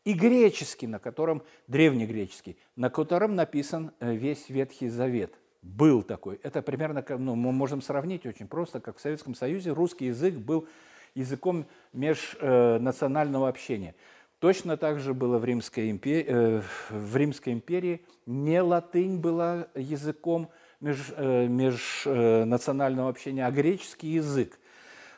И 0.06 0.13
греческий, 0.13 0.88
на 0.88 1.00
котором, 1.00 1.44
древнегреческий, 1.68 2.58
на 2.76 2.89
котором 2.89 3.36
написан 3.36 3.91
весь 4.00 4.50
Ветхий 4.50 4.88
Завет– 4.88 5.34
был 5.65 6.04
такой. 6.04 6.39
Это 6.44 6.62
примерно, 6.62 7.04
ну, 7.10 7.36
мы 7.36 7.52
можем 7.52 7.82
сравнить 7.82 8.26
очень 8.26 8.48
просто, 8.48 8.80
как 8.80 8.98
в 8.98 9.02
Советском 9.02 9.36
Союзе 9.36 9.72
русский 9.72 10.06
язык 10.06 10.36
был 10.36 10.68
языком 11.15 11.65
межнационального 11.91 13.50
общения. 13.50 13.96
Точно 14.39 14.78
так 14.78 15.00
же 15.00 15.13
было 15.13 15.39
в 15.39 15.46
Римской, 15.46 15.89
империи, 15.89 16.26
э, 16.28 16.62
в 16.91 17.15
Римской 17.15 17.54
империи. 17.54 18.06
Не 18.26 18.62
латынь 18.62 19.18
была 19.18 19.68
языком 19.74 20.50
меж, 20.82 21.12
э, 21.15 21.48
межнационального 21.48 23.10
общения, 23.10 23.48
а 23.48 23.52
греческий 23.52 24.10
язык. 24.10 24.60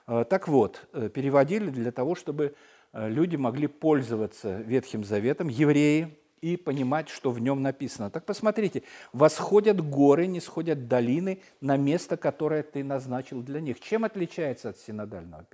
Э, 0.07 0.23
так 0.29 0.47
вот, 0.47 0.87
переводили 1.13 1.69
для 1.69 1.91
того, 1.91 2.15
чтобы 2.15 2.55
люди 2.97 3.35
могли 3.35 3.67
пользоваться 3.67 4.57
Ветхим 4.61 5.03
Заветом, 5.03 5.47
евреи, 5.47 6.17
и 6.41 6.55
понимать, 6.55 7.09
что 7.09 7.31
в 7.31 7.39
нем 7.39 7.61
написано. 7.61 8.09
Так 8.09 8.25
посмотрите, 8.25 8.83
восходят 9.11 9.81
горы, 9.81 10.27
не 10.27 10.39
сходят 10.39 10.87
долины 10.87 11.41
на 11.61 11.77
место, 11.77 12.15
которое 12.17 12.63
ты 12.63 12.83
назначил 12.83 13.41
для 13.41 13.59
них. 13.59 13.79
Чем 13.79 14.05
отличается 14.05 14.69
от 14.69 14.77
синодального 14.77 15.45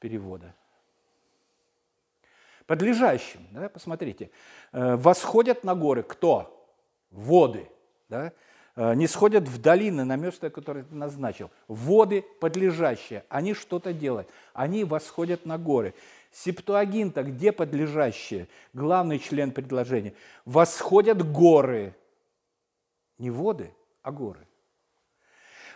перевода? 0.00 0.54
Подлежащим, 2.66 3.46
да, 3.52 3.68
посмотрите. 3.68 4.30
Э, 4.72 4.96
восходят 4.96 5.64
на 5.64 5.74
горы 5.74 6.02
кто? 6.02 6.66
Воды, 7.10 7.68
да? 8.08 8.32
Э, 8.76 8.94
не 8.94 9.06
сходят 9.06 9.48
в 9.48 9.60
долины 9.60 10.04
на 10.04 10.16
место, 10.16 10.48
которое 10.48 10.84
ты 10.84 10.94
назначил. 10.94 11.50
Воды 11.68 12.24
подлежащие, 12.40 13.24
они 13.28 13.54
что-то 13.54 13.92
делают, 13.92 14.28
они 14.54 14.84
восходят 14.84 15.44
на 15.44 15.58
горы. 15.58 15.94
Септуагинта, 16.32 17.22
где 17.22 17.52
подлежащее? 17.52 18.48
Главный 18.72 19.18
член 19.18 19.52
предложения. 19.52 20.14
Восходят 20.46 21.30
горы. 21.30 21.94
Не 23.18 23.30
воды, 23.30 23.72
а 24.02 24.10
горы. 24.10 24.48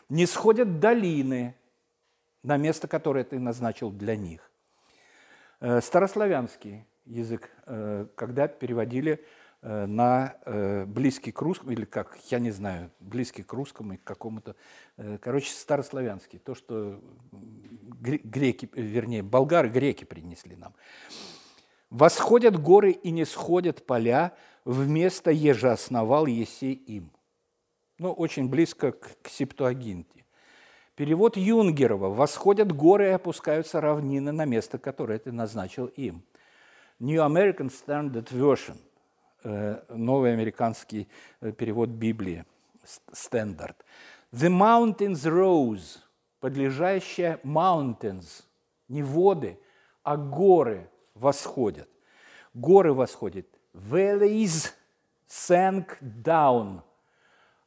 Не 0.09 0.25
сходят 0.25 0.81
долины 0.81 1.55
на 2.43 2.57
место, 2.57 2.89
которое 2.89 3.25
ты 3.25 3.39
назначил 3.39 3.91
для 3.91 4.17
них. 4.17 4.51
Э, 5.61 5.81
старославянский 5.83 6.87
язык, 7.05 7.51
э, 7.67 8.07
когда 8.15 8.49
переводили 8.49 9.23
на 9.67 10.37
э, 10.45 10.85
близкий 10.87 11.33
к 11.33 11.43
русскому, 11.43 11.73
или 11.73 11.85
как, 11.85 12.17
я 12.31 12.39
не 12.39 12.53
знаю, 12.53 12.93
близкий 13.01 13.43
к 13.43 13.53
русскому 13.53 13.95
и 13.95 13.97
к 13.97 14.05
какому-то, 14.05 14.55
э, 14.97 15.19
короче, 15.21 15.51
старославянский, 15.51 16.39
то, 16.39 16.55
что 16.55 17.01
греки, 17.33 18.71
вернее, 18.75 19.25
болгары, 19.25 19.69
греки 19.69 20.05
принесли 20.05 20.55
нам. 20.55 20.73
«Восходят 21.91 22.57
горы 22.57 22.93
и 22.93 23.11
не 23.11 23.25
сходят 23.25 23.85
поля, 23.85 24.37
вместо 24.65 25.33
еже 25.33 25.73
основал 25.73 26.27
Есей 26.27 26.75
им». 26.75 27.11
Ну, 27.99 28.13
очень 28.13 28.49
близко 28.49 28.93
к, 28.93 29.21
к 29.23 29.29
Септуагинте. 29.29 30.27
Перевод 30.95 31.37
Юнгерова 31.37 32.15
«Восходят 32.15 32.71
горы 32.71 33.07
и 33.07 33.13
опускаются 33.13 33.81
равнины 33.81 34.31
на 34.31 34.45
место, 34.45 34.79
которое 34.79 35.19
ты 35.19 35.33
назначил 35.33 35.87
им». 35.87 36.23
New 37.01 37.21
American 37.21 37.69
Standard 37.69 38.31
Version– 38.31 38.77
Э, 38.86 38.86
новый 39.89 40.33
американский 40.33 41.09
э, 41.41 41.53
перевод 41.53 41.91
Библии, 41.91 42.45
стандарт. 43.13 43.85
The 44.33 44.49
mountains 44.49 45.25
rose, 45.25 45.99
подлежащее 46.41 47.39
mountains, 47.45 48.45
не 48.89 49.03
воды, 49.03 49.59
а 50.03 50.17
горы 50.17 50.91
восходят. 51.15 51.89
Горы 52.55 52.93
восходят. 52.93 53.47
Valleys 53.73 54.73
sank 55.29 55.99
down, 56.01 56.81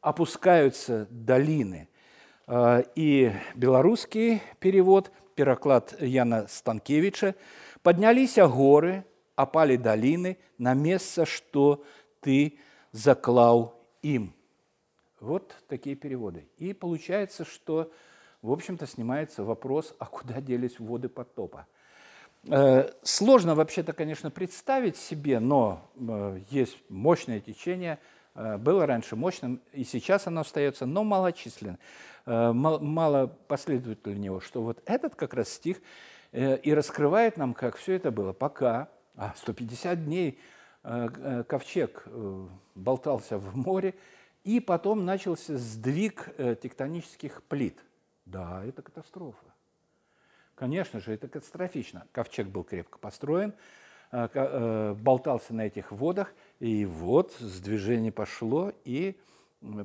опускаются 0.02 1.08
долины. 1.10 1.88
Э, 2.48 2.84
и 2.96 3.32
белорусский 3.56 4.42
перевод, 4.60 5.12
переклад 5.36 5.96
Яна 6.02 6.48
Станкевича, 6.50 7.36
поднялись 7.84 8.36
горы, 8.36 9.06
опали 9.40 9.78
долины 9.78 10.38
на 10.58 10.74
место, 10.74 11.26
что 11.26 11.82
ты 12.20 12.60
заклал 12.92 13.82
им. 14.02 14.34
Вот 15.22 15.56
такие 15.70 15.96
переводы. 15.96 16.46
И 16.58 16.74
получается, 16.74 17.46
что, 17.46 17.90
в 18.42 18.52
общем-то, 18.52 18.86
снимается 18.86 19.46
вопрос, 19.46 19.96
а 19.98 20.08
куда 20.08 20.42
делись 20.42 20.78
воды 20.78 21.08
потопа. 21.08 21.68
Э, 22.50 22.92
сложно 23.02 23.56
вообще-то, 23.56 23.94
конечно, 23.94 24.30
представить 24.30 24.98
себе, 24.98 25.40
но 25.40 25.90
э, 25.96 26.42
есть 26.50 26.78
мощное 26.90 27.40
течение, 27.40 27.98
э, 28.36 28.58
было 28.58 28.86
раньше 28.86 29.16
мощным, 29.16 29.62
и 29.72 29.86
сейчас 29.86 30.28
оно 30.28 30.42
остается, 30.42 30.86
но 30.86 31.06
малочисленно, 31.06 31.80
мало 32.26 33.28
последователей 33.48 34.20
него, 34.20 34.42
что 34.42 34.62
вот 34.62 34.84
этот 34.86 35.16
как 35.16 35.34
раз 35.34 35.50
стих 35.50 35.82
и 36.32 36.74
раскрывает 36.76 37.38
нам, 37.38 37.56
как 37.56 37.76
все 37.78 37.94
это 37.94 38.12
было, 38.12 38.34
пока 38.34 38.90
а 39.20 39.34
150 39.36 40.06
дней 40.06 40.40
э, 40.84 41.10
э, 41.14 41.44
ковчег 41.44 42.04
э, 42.06 42.48
болтался 42.76 43.38
в 43.38 43.56
море, 43.56 43.94
и 44.46 44.62
потом 44.62 45.04
начался 45.04 45.58
сдвиг 45.58 46.34
тектонических 46.38 47.44
плит. 47.44 47.78
Да, 48.26 48.64
это 48.66 48.82
катастрофа. 48.82 49.46
Конечно 50.56 51.02
же, 51.02 51.14
это 51.14 51.28
катастрофично. 51.28 52.08
Ковчег 52.14 52.48
был 52.48 52.64
крепко 52.64 52.98
построен, 52.98 53.54
болтался 54.12 55.54
на 55.54 55.68
этих 55.68 55.92
водах, 55.92 56.34
и 56.60 56.86
вот 56.86 57.34
сдвижение 57.40 58.14
пошло, 58.14 58.72
и 58.86 59.20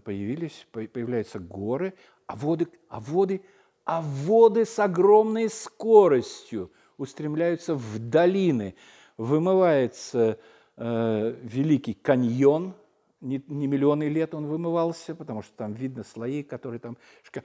появились, 0.05 0.67
появляются 0.71 1.41
горы, 1.41 1.95
а 2.27 2.37
воды, 2.37 2.69
а 2.89 3.01
воды, 3.01 3.43
а 3.85 4.01
воды 4.01 4.65
с 4.65 4.79
огромной 4.79 5.51
скоростью 5.51 6.71
устремляются 6.97 7.75
в 7.75 7.99
долины, 7.99 8.77
вымывается 9.17 10.39
э, 10.77 11.37
Великий 11.43 11.95
каньон, 11.95 12.75
не, 13.21 13.43
не 13.49 13.67
миллионы 13.67 14.09
лет 14.09 14.35
он 14.35 14.47
вымывался, 14.47 15.15
потому 15.15 15.43
что 15.43 15.53
там 15.57 15.73
видно 15.73 16.05
слои, 16.05 16.43
которые 16.43 16.79
там... 16.79 16.99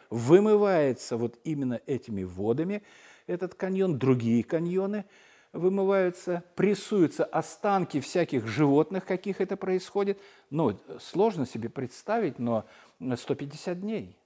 Вымывается 0.10 1.15
вот 1.15 1.39
именно 1.43 1.79
этими 1.86 2.23
водами 2.23 2.84
этот 3.27 3.53
каньон, 3.55 3.97
другие 3.97 4.43
каньоны 4.43 5.05
вымываются, 5.51 6.43
прессуются 6.55 7.23
останки 7.23 7.99
всяких 7.99 8.47
животных, 8.47 9.05
каких 9.05 9.41
это 9.41 9.55
происходит. 9.58 10.19
Ну, 10.49 10.79
сложно 10.99 11.45
себе 11.45 11.69
представить, 11.69 12.39
но 12.39 12.65
150 12.99 13.79
дней. 13.82 14.17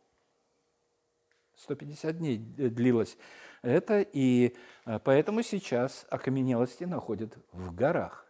150 1.55 2.17
дней 2.17 2.37
длилось 2.37 3.17
это, 3.63 4.01
и 4.01 4.55
э, 4.85 4.99
поэтому 5.03 5.41
сейчас 5.41 6.05
окаменелости 6.09 6.83
находят 6.83 7.35
в 7.51 7.73
горах, 7.73 8.27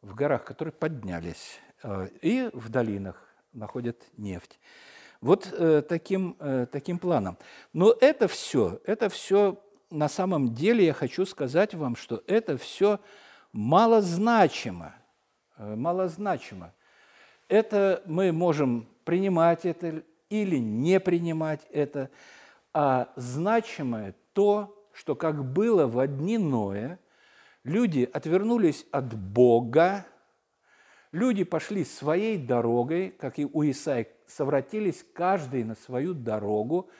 в 0.00 0.14
горах, 0.14 0.44
которые 0.44 0.72
поднялись 0.72 1.60
Э, 1.82 2.08
и 2.22 2.50
в 2.52 2.68
долинах 2.68 3.22
находят 3.52 4.02
нефть. 4.16 4.58
Вот 5.20 5.52
э, 5.52 5.82
таким, 5.82 6.36
таким 6.70 6.98
планом. 6.98 7.38
Но 7.72 7.94
это 8.00 8.28
все, 8.28 8.80
это 8.84 9.08
все 9.08 9.62
на 9.90 10.08
самом 10.08 10.54
деле 10.54 10.84
я 10.84 10.92
хочу 10.92 11.24
сказать 11.24 11.74
вам, 11.74 11.96
что 11.96 12.22
это 12.26 12.56
все 12.56 13.00
малозначимо. 13.52 14.94
Малозначимо. 15.56 16.72
Это 17.48 18.02
мы 18.06 18.30
можем 18.30 18.88
принимать 19.04 19.64
это 19.64 20.04
или 20.28 20.58
не 20.58 21.00
принимать 21.00 21.66
это, 21.72 22.10
а 22.72 23.12
значимое 23.16 24.14
то, 24.32 24.88
что 24.92 25.14
как 25.14 25.44
было 25.52 25.86
в 25.86 25.98
одни 25.98 26.38
Ноя, 26.38 26.98
люди 27.64 28.08
отвернулись 28.12 28.86
от 28.90 29.14
Бога, 29.14 30.06
Люди 31.12 31.44
пошли 31.44 31.84
своей 31.84 32.36
дорогой, 32.36 33.10
как 33.10 33.38
и 33.38 33.46
у 33.46 33.62
Исаия, 33.62 34.08
совратились 34.26 35.04
каждый 35.14 35.64
на 35.64 35.74
свою 35.74 36.12
дорогу, 36.12 36.90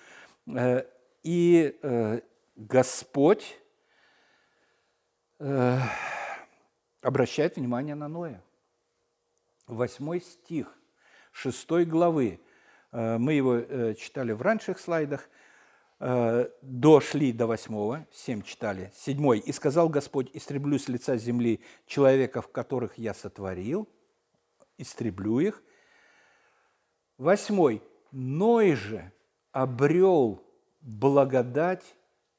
э, 0.46 0.84
и 1.22 1.78
э, 1.82 2.20
Господь 2.56 3.58
э, 5.38 5.78
обращает 7.02 7.56
внимание 7.56 7.94
на 7.94 8.08
Ноя. 8.08 8.42
Восьмой 9.66 10.22
стих 10.22 10.74
шестой 11.32 11.84
главы. 11.84 12.40
Мы 12.90 13.34
его 13.34 13.92
читали 13.92 14.32
в 14.32 14.40
раньших 14.40 14.78
слайдах. 14.78 15.28
Дошли 15.98 17.32
до 17.32 17.46
восьмого, 17.48 18.06
семь 18.12 18.42
читали. 18.42 18.92
Седьмой. 18.94 19.40
«И 19.40 19.52
сказал 19.52 19.88
Господь, 19.88 20.30
истреблю 20.32 20.78
с 20.78 20.88
лица 20.88 21.16
земли 21.16 21.60
человеков, 21.86 22.48
которых 22.52 22.98
я 22.98 23.14
сотворил, 23.14 23.88
истреблю 24.76 25.40
их. 25.40 25.62
Восьмой. 27.16 27.82
Ной 28.12 28.74
же 28.74 29.12
обрел 29.50 30.42
благодать 30.80 31.96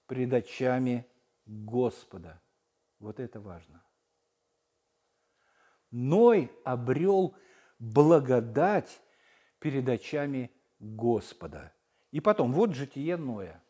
пред 0.07 0.33
очами 0.33 1.05
Господа. 1.45 2.41
Вот 2.99 3.19
это 3.19 3.39
важно. 3.39 3.83
Ной 5.91 6.51
обрел 6.63 7.35
благодать 7.77 9.01
перед 9.59 9.87
очами 9.89 10.51
Господа. 10.79 11.73
И 12.11 12.19
потом, 12.19 12.53
вот 12.53 12.75
житие 12.75 13.17
Ноя. 13.17 13.61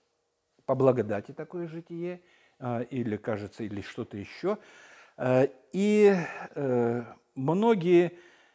По 0.65 0.75
благодати 0.75 1.31
такое 1.31 1.67
житие, 1.67 2.21
а, 2.59 2.81
или, 2.81 3.17
кажется, 3.17 3.63
или 3.63 3.81
что-то 3.81 4.17
еще. 4.17 4.57
А, 5.17 5.47
и 5.73 6.15
э, 6.55 7.03
многие 7.35 8.13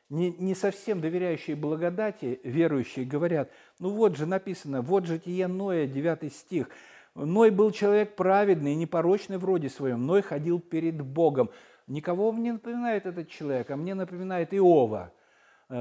не, 0.09 0.55
совсем 0.55 1.01
доверяющие 1.01 1.57
благодати, 1.57 2.40
верующие, 2.44 3.05
говорят, 3.05 3.51
ну 3.79 3.90
вот 3.90 4.16
же 4.16 4.27
написано, 4.27 4.83
вот 4.83 5.07
же 5.07 5.18
Тие 5.18 5.47
Ноя, 5.47 5.87
9 5.87 6.33
стих, 6.33 6.68
Ной 7.14 7.51
был 7.51 7.70
человек 7.70 8.16
праведный, 8.16 8.75
непорочный 8.75 9.38
в 9.38 9.44
роде 9.44 9.68
своем, 9.68 10.07
Ной 10.07 10.23
ходил 10.23 10.59
перед 10.61 11.01
Богом. 11.01 11.51
Никого 11.87 12.33
мне 12.33 12.53
напоминает 12.53 13.07
этот 13.07 13.29
человек, 13.29 13.70
а 13.70 13.77
мне 13.77 13.94
напоминает 13.94 14.53
Иова, 14.53 15.12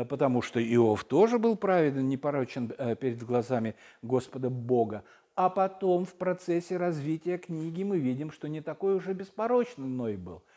потому 0.09 0.41
что 0.41 0.59
Иов 0.61 1.03
тоже 1.03 1.39
был 1.39 1.55
праведен, 1.55 2.07
непорочен 2.07 2.71
э, 2.77 2.95
перед 2.95 3.23
глазами 3.23 3.75
Господа 4.01 4.49
Бога. 4.49 5.03
А 5.35 5.49
потом 5.49 6.05
в 6.05 6.13
процессе 6.13 6.77
развития 6.77 7.37
книги 7.37 7.83
мы 7.83 7.99
видим, 7.99 8.31
что 8.31 8.47
не 8.47 8.61
такой 8.61 8.95
уже 8.95 9.13
беспорочный 9.13 9.87
Ной 9.87 10.17
был– 10.17 10.43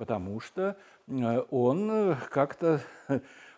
потому 0.00 0.40
что 0.40 0.78
э, 1.08 1.44
он 1.50 1.90
э, 1.90 2.16
как-то 2.30 2.80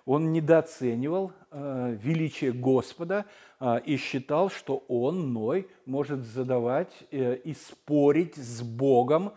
он 0.05 0.33
недооценивал 0.33 1.31
э, 1.53 1.97
величие 2.03 2.53
Господа 2.53 3.27
и 3.85 3.97
считал, 3.97 4.51
что 4.51 4.79
он, 4.89 5.33
Ной, 5.33 5.69
может 5.87 6.25
задавать 6.25 6.93
и 7.13 7.55
спорить 7.55 8.35
с 8.35 8.61
Богом. 8.61 9.35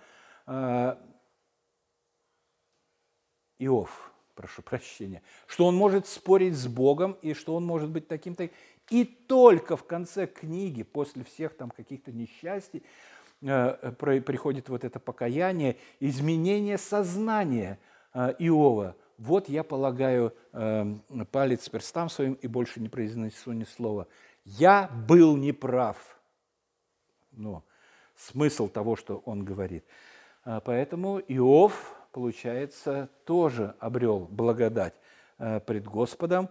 Иов, 3.60 4.12
прошу 4.36 4.62
прощения, 4.62 5.22
что 5.48 5.66
он 5.66 5.76
может 5.76 6.08
спорить 6.08 6.56
с 6.56 6.68
Богом 6.68 7.18
и 7.22 7.34
что 7.34 7.56
он 7.56 7.66
может 7.66 7.90
быть 7.90 8.08
таким-то. 8.08 8.50
И 8.90 9.04
только 9.04 9.78
в 9.78 9.86
конце 9.86 10.28
книги, 10.28 10.84
после 10.84 11.24
всех 11.24 11.56
там 11.58 11.72
каких-то 11.72 12.12
несчастий, 12.12 12.84
Э, 13.42 13.92
приходит 13.92 14.70
вот 14.70 14.84
это 14.84 15.00
покаяние, 15.00 15.78
изменение 16.00 16.78
сознания 16.78 17.80
э, 18.14 18.34
Иова. 18.40 18.96
Вот 19.18 19.50
я 19.50 19.64
полагаю 19.64 20.34
э, 20.52 20.96
палец 21.32 21.70
перстам 21.70 22.10
своим 22.10 22.34
и 22.34 22.48
больше 22.48 22.80
не 22.80 22.90
произнесу 22.90 23.52
ни 23.52 23.64
слова. 23.64 24.08
Я 24.46 24.90
был 25.08 25.36
неправ. 25.38 25.98
Ну, 27.32 27.64
смысл 28.16 28.68
того, 28.68 28.96
что 28.96 29.22
он 29.26 29.44
говорит. 29.44 29.86
Поэтому 30.64 31.20
Иов, 31.28 31.95
получается, 32.16 33.10
тоже 33.26 33.76
обрел 33.80 34.20
благодать 34.32 34.94
пред 35.38 35.84
Господом, 35.84 36.50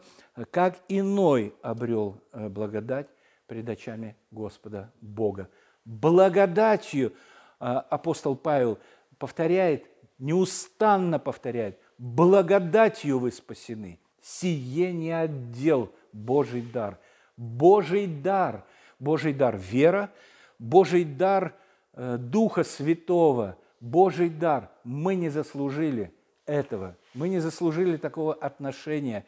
как 0.51 0.77
иной 0.89 1.55
обрел 1.63 2.21
благодать 2.33 3.09
пред 3.47 3.69
очами 3.71 4.15
Господа 4.31 4.93
Бога 5.01 5.49
благодатью, 5.85 7.13
а, 7.61 7.81
апостол 7.81 8.37
Павел 8.37 8.79
повторяет, 9.19 9.87
неустанно 10.19 11.19
повторяет, 11.19 11.79
благодатью 11.99 13.19
вы 13.19 13.33
спасены. 13.33 13.99
Сие 14.21 14.93
не 14.93 15.11
отдел, 15.11 15.93
Божий 16.13 16.63
дар. 16.63 16.99
Божий 17.37 18.07
дар, 18.07 18.65
Божий 18.99 19.33
дар 19.33 19.57
вера, 19.57 20.11
Божий 20.59 21.05
дар 21.05 21.55
э, 21.95 22.17
Духа 22.19 22.63
Святого, 22.65 23.59
Божий 23.85 24.31
дар. 24.31 24.71
Мы 24.83 25.15
не 25.15 25.29
заслужили 25.29 26.13
этого. 26.47 26.97
Мы 27.13 27.29
не 27.29 27.41
заслужили 27.41 27.97
такого 27.97 28.33
отношения 28.35 29.25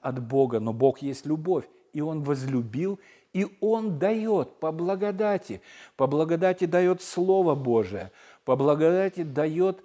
от 0.00 0.22
Бога, 0.22 0.60
но 0.60 0.72
Бог 0.72 1.02
есть 1.02 1.24
любовь, 1.26 1.64
и 1.92 2.00
Он 2.00 2.22
возлюбил 2.22 2.98
и 3.32 3.46
Он 3.60 3.98
дает 3.98 4.58
по 4.60 4.72
благодати. 4.72 5.62
По 5.96 6.06
благодати 6.06 6.66
дает 6.66 7.00
Слово 7.00 7.54
Божие. 7.54 8.12
По 8.44 8.56
благодати 8.56 9.22
дает 9.22 9.82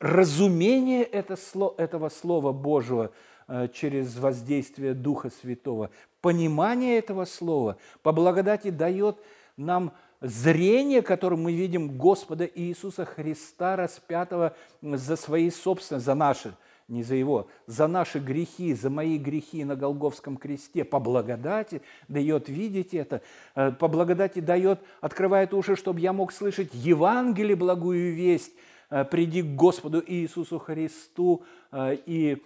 разумение 0.00 1.04
этого 1.04 2.08
Слова 2.08 2.52
Божьего 2.52 3.12
э, 3.46 3.68
через 3.72 4.16
воздействие 4.16 4.94
Духа 4.94 5.30
Святого. 5.30 5.90
Понимание 6.20 6.98
этого 6.98 7.24
Слова 7.24 7.76
по 8.02 8.12
благодати 8.12 8.70
дает 8.70 9.18
нам 9.56 9.92
зрение, 10.20 11.02
которым 11.02 11.42
мы 11.42 11.52
видим 11.52 11.96
Господа 11.96 12.48
Иисуса 12.52 13.04
Христа, 13.04 13.76
распятого 13.76 14.54
за 14.82 15.16
свои 15.16 15.50
собственные, 15.50 16.00
за 16.00 16.14
наши 16.14 16.54
не 16.88 17.02
за 17.02 17.14
его, 17.14 17.48
за 17.66 17.86
наши 17.86 18.18
грехи, 18.18 18.72
за 18.72 18.88
мои 18.88 19.18
грехи 19.18 19.62
на 19.64 19.76
Голговском 19.76 20.38
кресте, 20.38 20.84
по 20.84 20.98
благодати 20.98 21.82
дает 22.08 22.48
видеть 22.48 22.94
это, 22.94 23.20
э, 23.54 23.72
по 23.72 23.88
благодати 23.88 24.40
дает, 24.40 24.80
открывает 25.02 25.52
уши, 25.52 25.76
чтобы 25.76 26.00
я 26.00 26.14
мог 26.14 26.32
слышать 26.32 26.70
Евангелие, 26.72 27.56
благую 27.56 28.14
весть, 28.14 28.52
э, 28.88 29.04
приди 29.04 29.42
к 29.42 29.54
Господу 29.54 30.02
Иисусу 30.04 30.58
Христу, 30.58 31.44
э, 31.70 31.98
и 32.06 32.42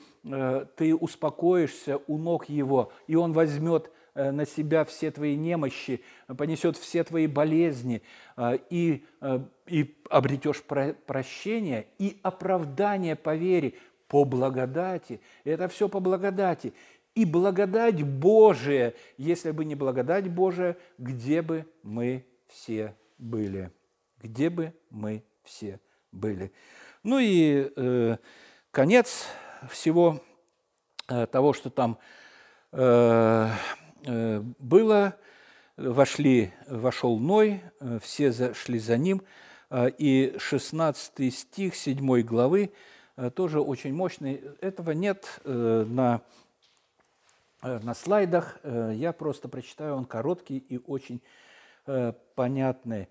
ты 0.76 0.94
успокоишься 0.94 2.01
у 2.07 2.16
ног 2.16 2.49
Его, 2.49 2.92
и 3.09 3.16
Он 3.16 3.32
возьмет 3.32 3.90
на 4.14 4.44
себя 4.46 4.84
все 4.84 5.10
твои 5.10 5.36
немощи, 5.36 6.02
понесет 6.36 6.76
все 6.76 7.02
твои 7.04 7.26
болезни, 7.26 8.02
и, 8.70 9.04
и 9.66 9.96
обретешь 10.10 10.62
прощение 10.62 11.86
и 11.98 12.18
оправдание 12.22 13.16
по 13.16 13.34
вере, 13.34 13.74
по 14.08 14.24
благодати. 14.24 15.20
Это 15.44 15.68
все 15.68 15.88
по 15.88 16.00
благодати. 16.00 16.74
И 17.14 17.24
благодать 17.24 18.02
Божия, 18.02 18.94
если 19.16 19.50
бы 19.50 19.64
не 19.64 19.74
благодать 19.74 20.28
Божия, 20.28 20.76
где 20.98 21.42
бы 21.42 21.66
мы 21.82 22.24
все 22.48 22.94
были? 23.18 23.70
Где 24.22 24.50
бы 24.50 24.72
мы 24.90 25.22
все 25.42 25.80
были? 26.10 26.52
Ну 27.02 27.18
и 27.18 27.72
э, 27.74 28.16
конец 28.70 29.26
всего 29.70 30.22
того, 31.06 31.52
что 31.52 31.68
там 31.68 31.98
было, 34.05 35.16
вошли, 35.76 36.53
вошел 36.68 37.18
Ной, 37.18 37.62
все 38.00 38.32
зашли 38.32 38.78
за 38.78 38.96
ним, 38.96 39.22
и 39.74 40.34
16 40.38 41.34
стих 41.34 41.74
7 41.74 42.20
главы 42.22 42.72
тоже 43.34 43.61
очень 43.61 43.94
мощный. 43.94 44.42
Этого 44.61 44.90
нет 44.92 45.40
на, 45.44 46.20
на 47.62 47.94
слайдах, 47.94 48.59
я 48.64 49.12
просто 49.12 49.48
прочитаю, 49.48 49.94
он 49.96 50.05
короткий 50.05 50.59
и 50.59 50.78
очень 50.86 51.22
понятный. 52.34 53.09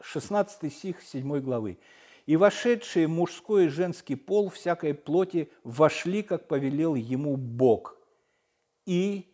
16 0.00 0.72
стих 0.72 1.02
7 1.02 1.40
главы. 1.40 1.78
«И 2.26 2.36
вошедшие 2.36 3.06
мужской 3.08 3.66
и 3.66 3.68
женский 3.68 4.16
пол 4.16 4.48
всякой 4.50 4.94
плоти 4.94 5.48
вошли, 5.62 6.22
как 6.22 6.48
повелел 6.48 6.94
ему 6.96 7.36
Бог, 7.36 7.95
и 8.86 9.30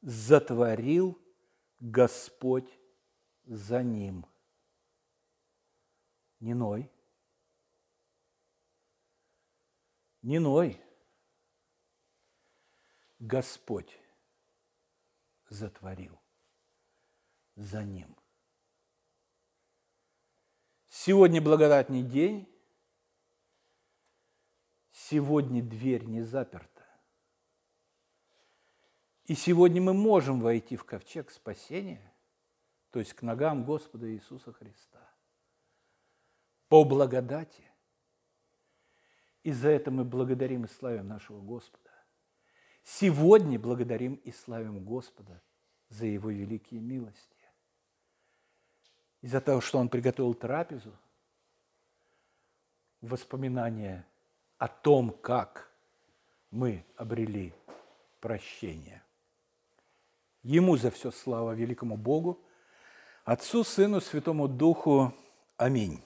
затворил 0.00 1.20
Господь 1.78 2.70
за 3.44 3.82
ним». 3.82 4.24
Ниной. 6.40 6.90
Ниной. 10.22 10.80
Господь 13.18 13.98
затворил 15.48 16.16
за 17.56 17.82
ним. 17.82 18.16
Сегодня 20.88 21.42
благодатный 21.42 22.02
день, 22.02 22.48
сегодня 24.92 25.62
дверь 25.62 26.04
не 26.04 26.22
заперта. 26.22 26.77
И 29.28 29.34
сегодня 29.34 29.82
мы 29.82 29.92
можем 29.92 30.40
войти 30.40 30.74
в 30.74 30.84
ковчег 30.84 31.30
спасения, 31.30 32.12
то 32.90 32.98
есть 32.98 33.12
к 33.12 33.20
ногам 33.20 33.62
Господа 33.62 34.10
Иисуса 34.10 34.54
Христа, 34.54 35.06
по 36.68 36.82
благодати. 36.82 37.62
И 39.42 39.52
за 39.52 39.68
это 39.68 39.90
мы 39.90 40.04
благодарим 40.04 40.64
и 40.64 40.68
славим 40.68 41.08
нашего 41.08 41.42
Господа. 41.42 41.90
Сегодня 42.82 43.58
благодарим 43.58 44.14
и 44.14 44.32
славим 44.32 44.82
Господа 44.82 45.42
за 45.90 46.06
Его 46.06 46.30
великие 46.30 46.80
милости 46.80 47.36
из-за 49.20 49.42
того, 49.42 49.60
что 49.60 49.78
он 49.78 49.90
приготовил 49.90 50.32
трапезу, 50.32 50.96
воспоминания 53.02 54.06
о 54.56 54.68
том, 54.68 55.10
как 55.10 55.70
мы 56.50 56.86
обрели 56.96 57.52
прощение. 58.20 59.02
Ему 60.48 60.78
за 60.78 60.90
все 60.90 61.10
слава 61.10 61.54
великому 61.54 61.98
Богу, 61.98 62.38
Отцу, 63.26 63.64
Сыну, 63.64 64.00
Святому 64.00 64.48
Духу. 64.48 65.12
Аминь. 65.58 66.00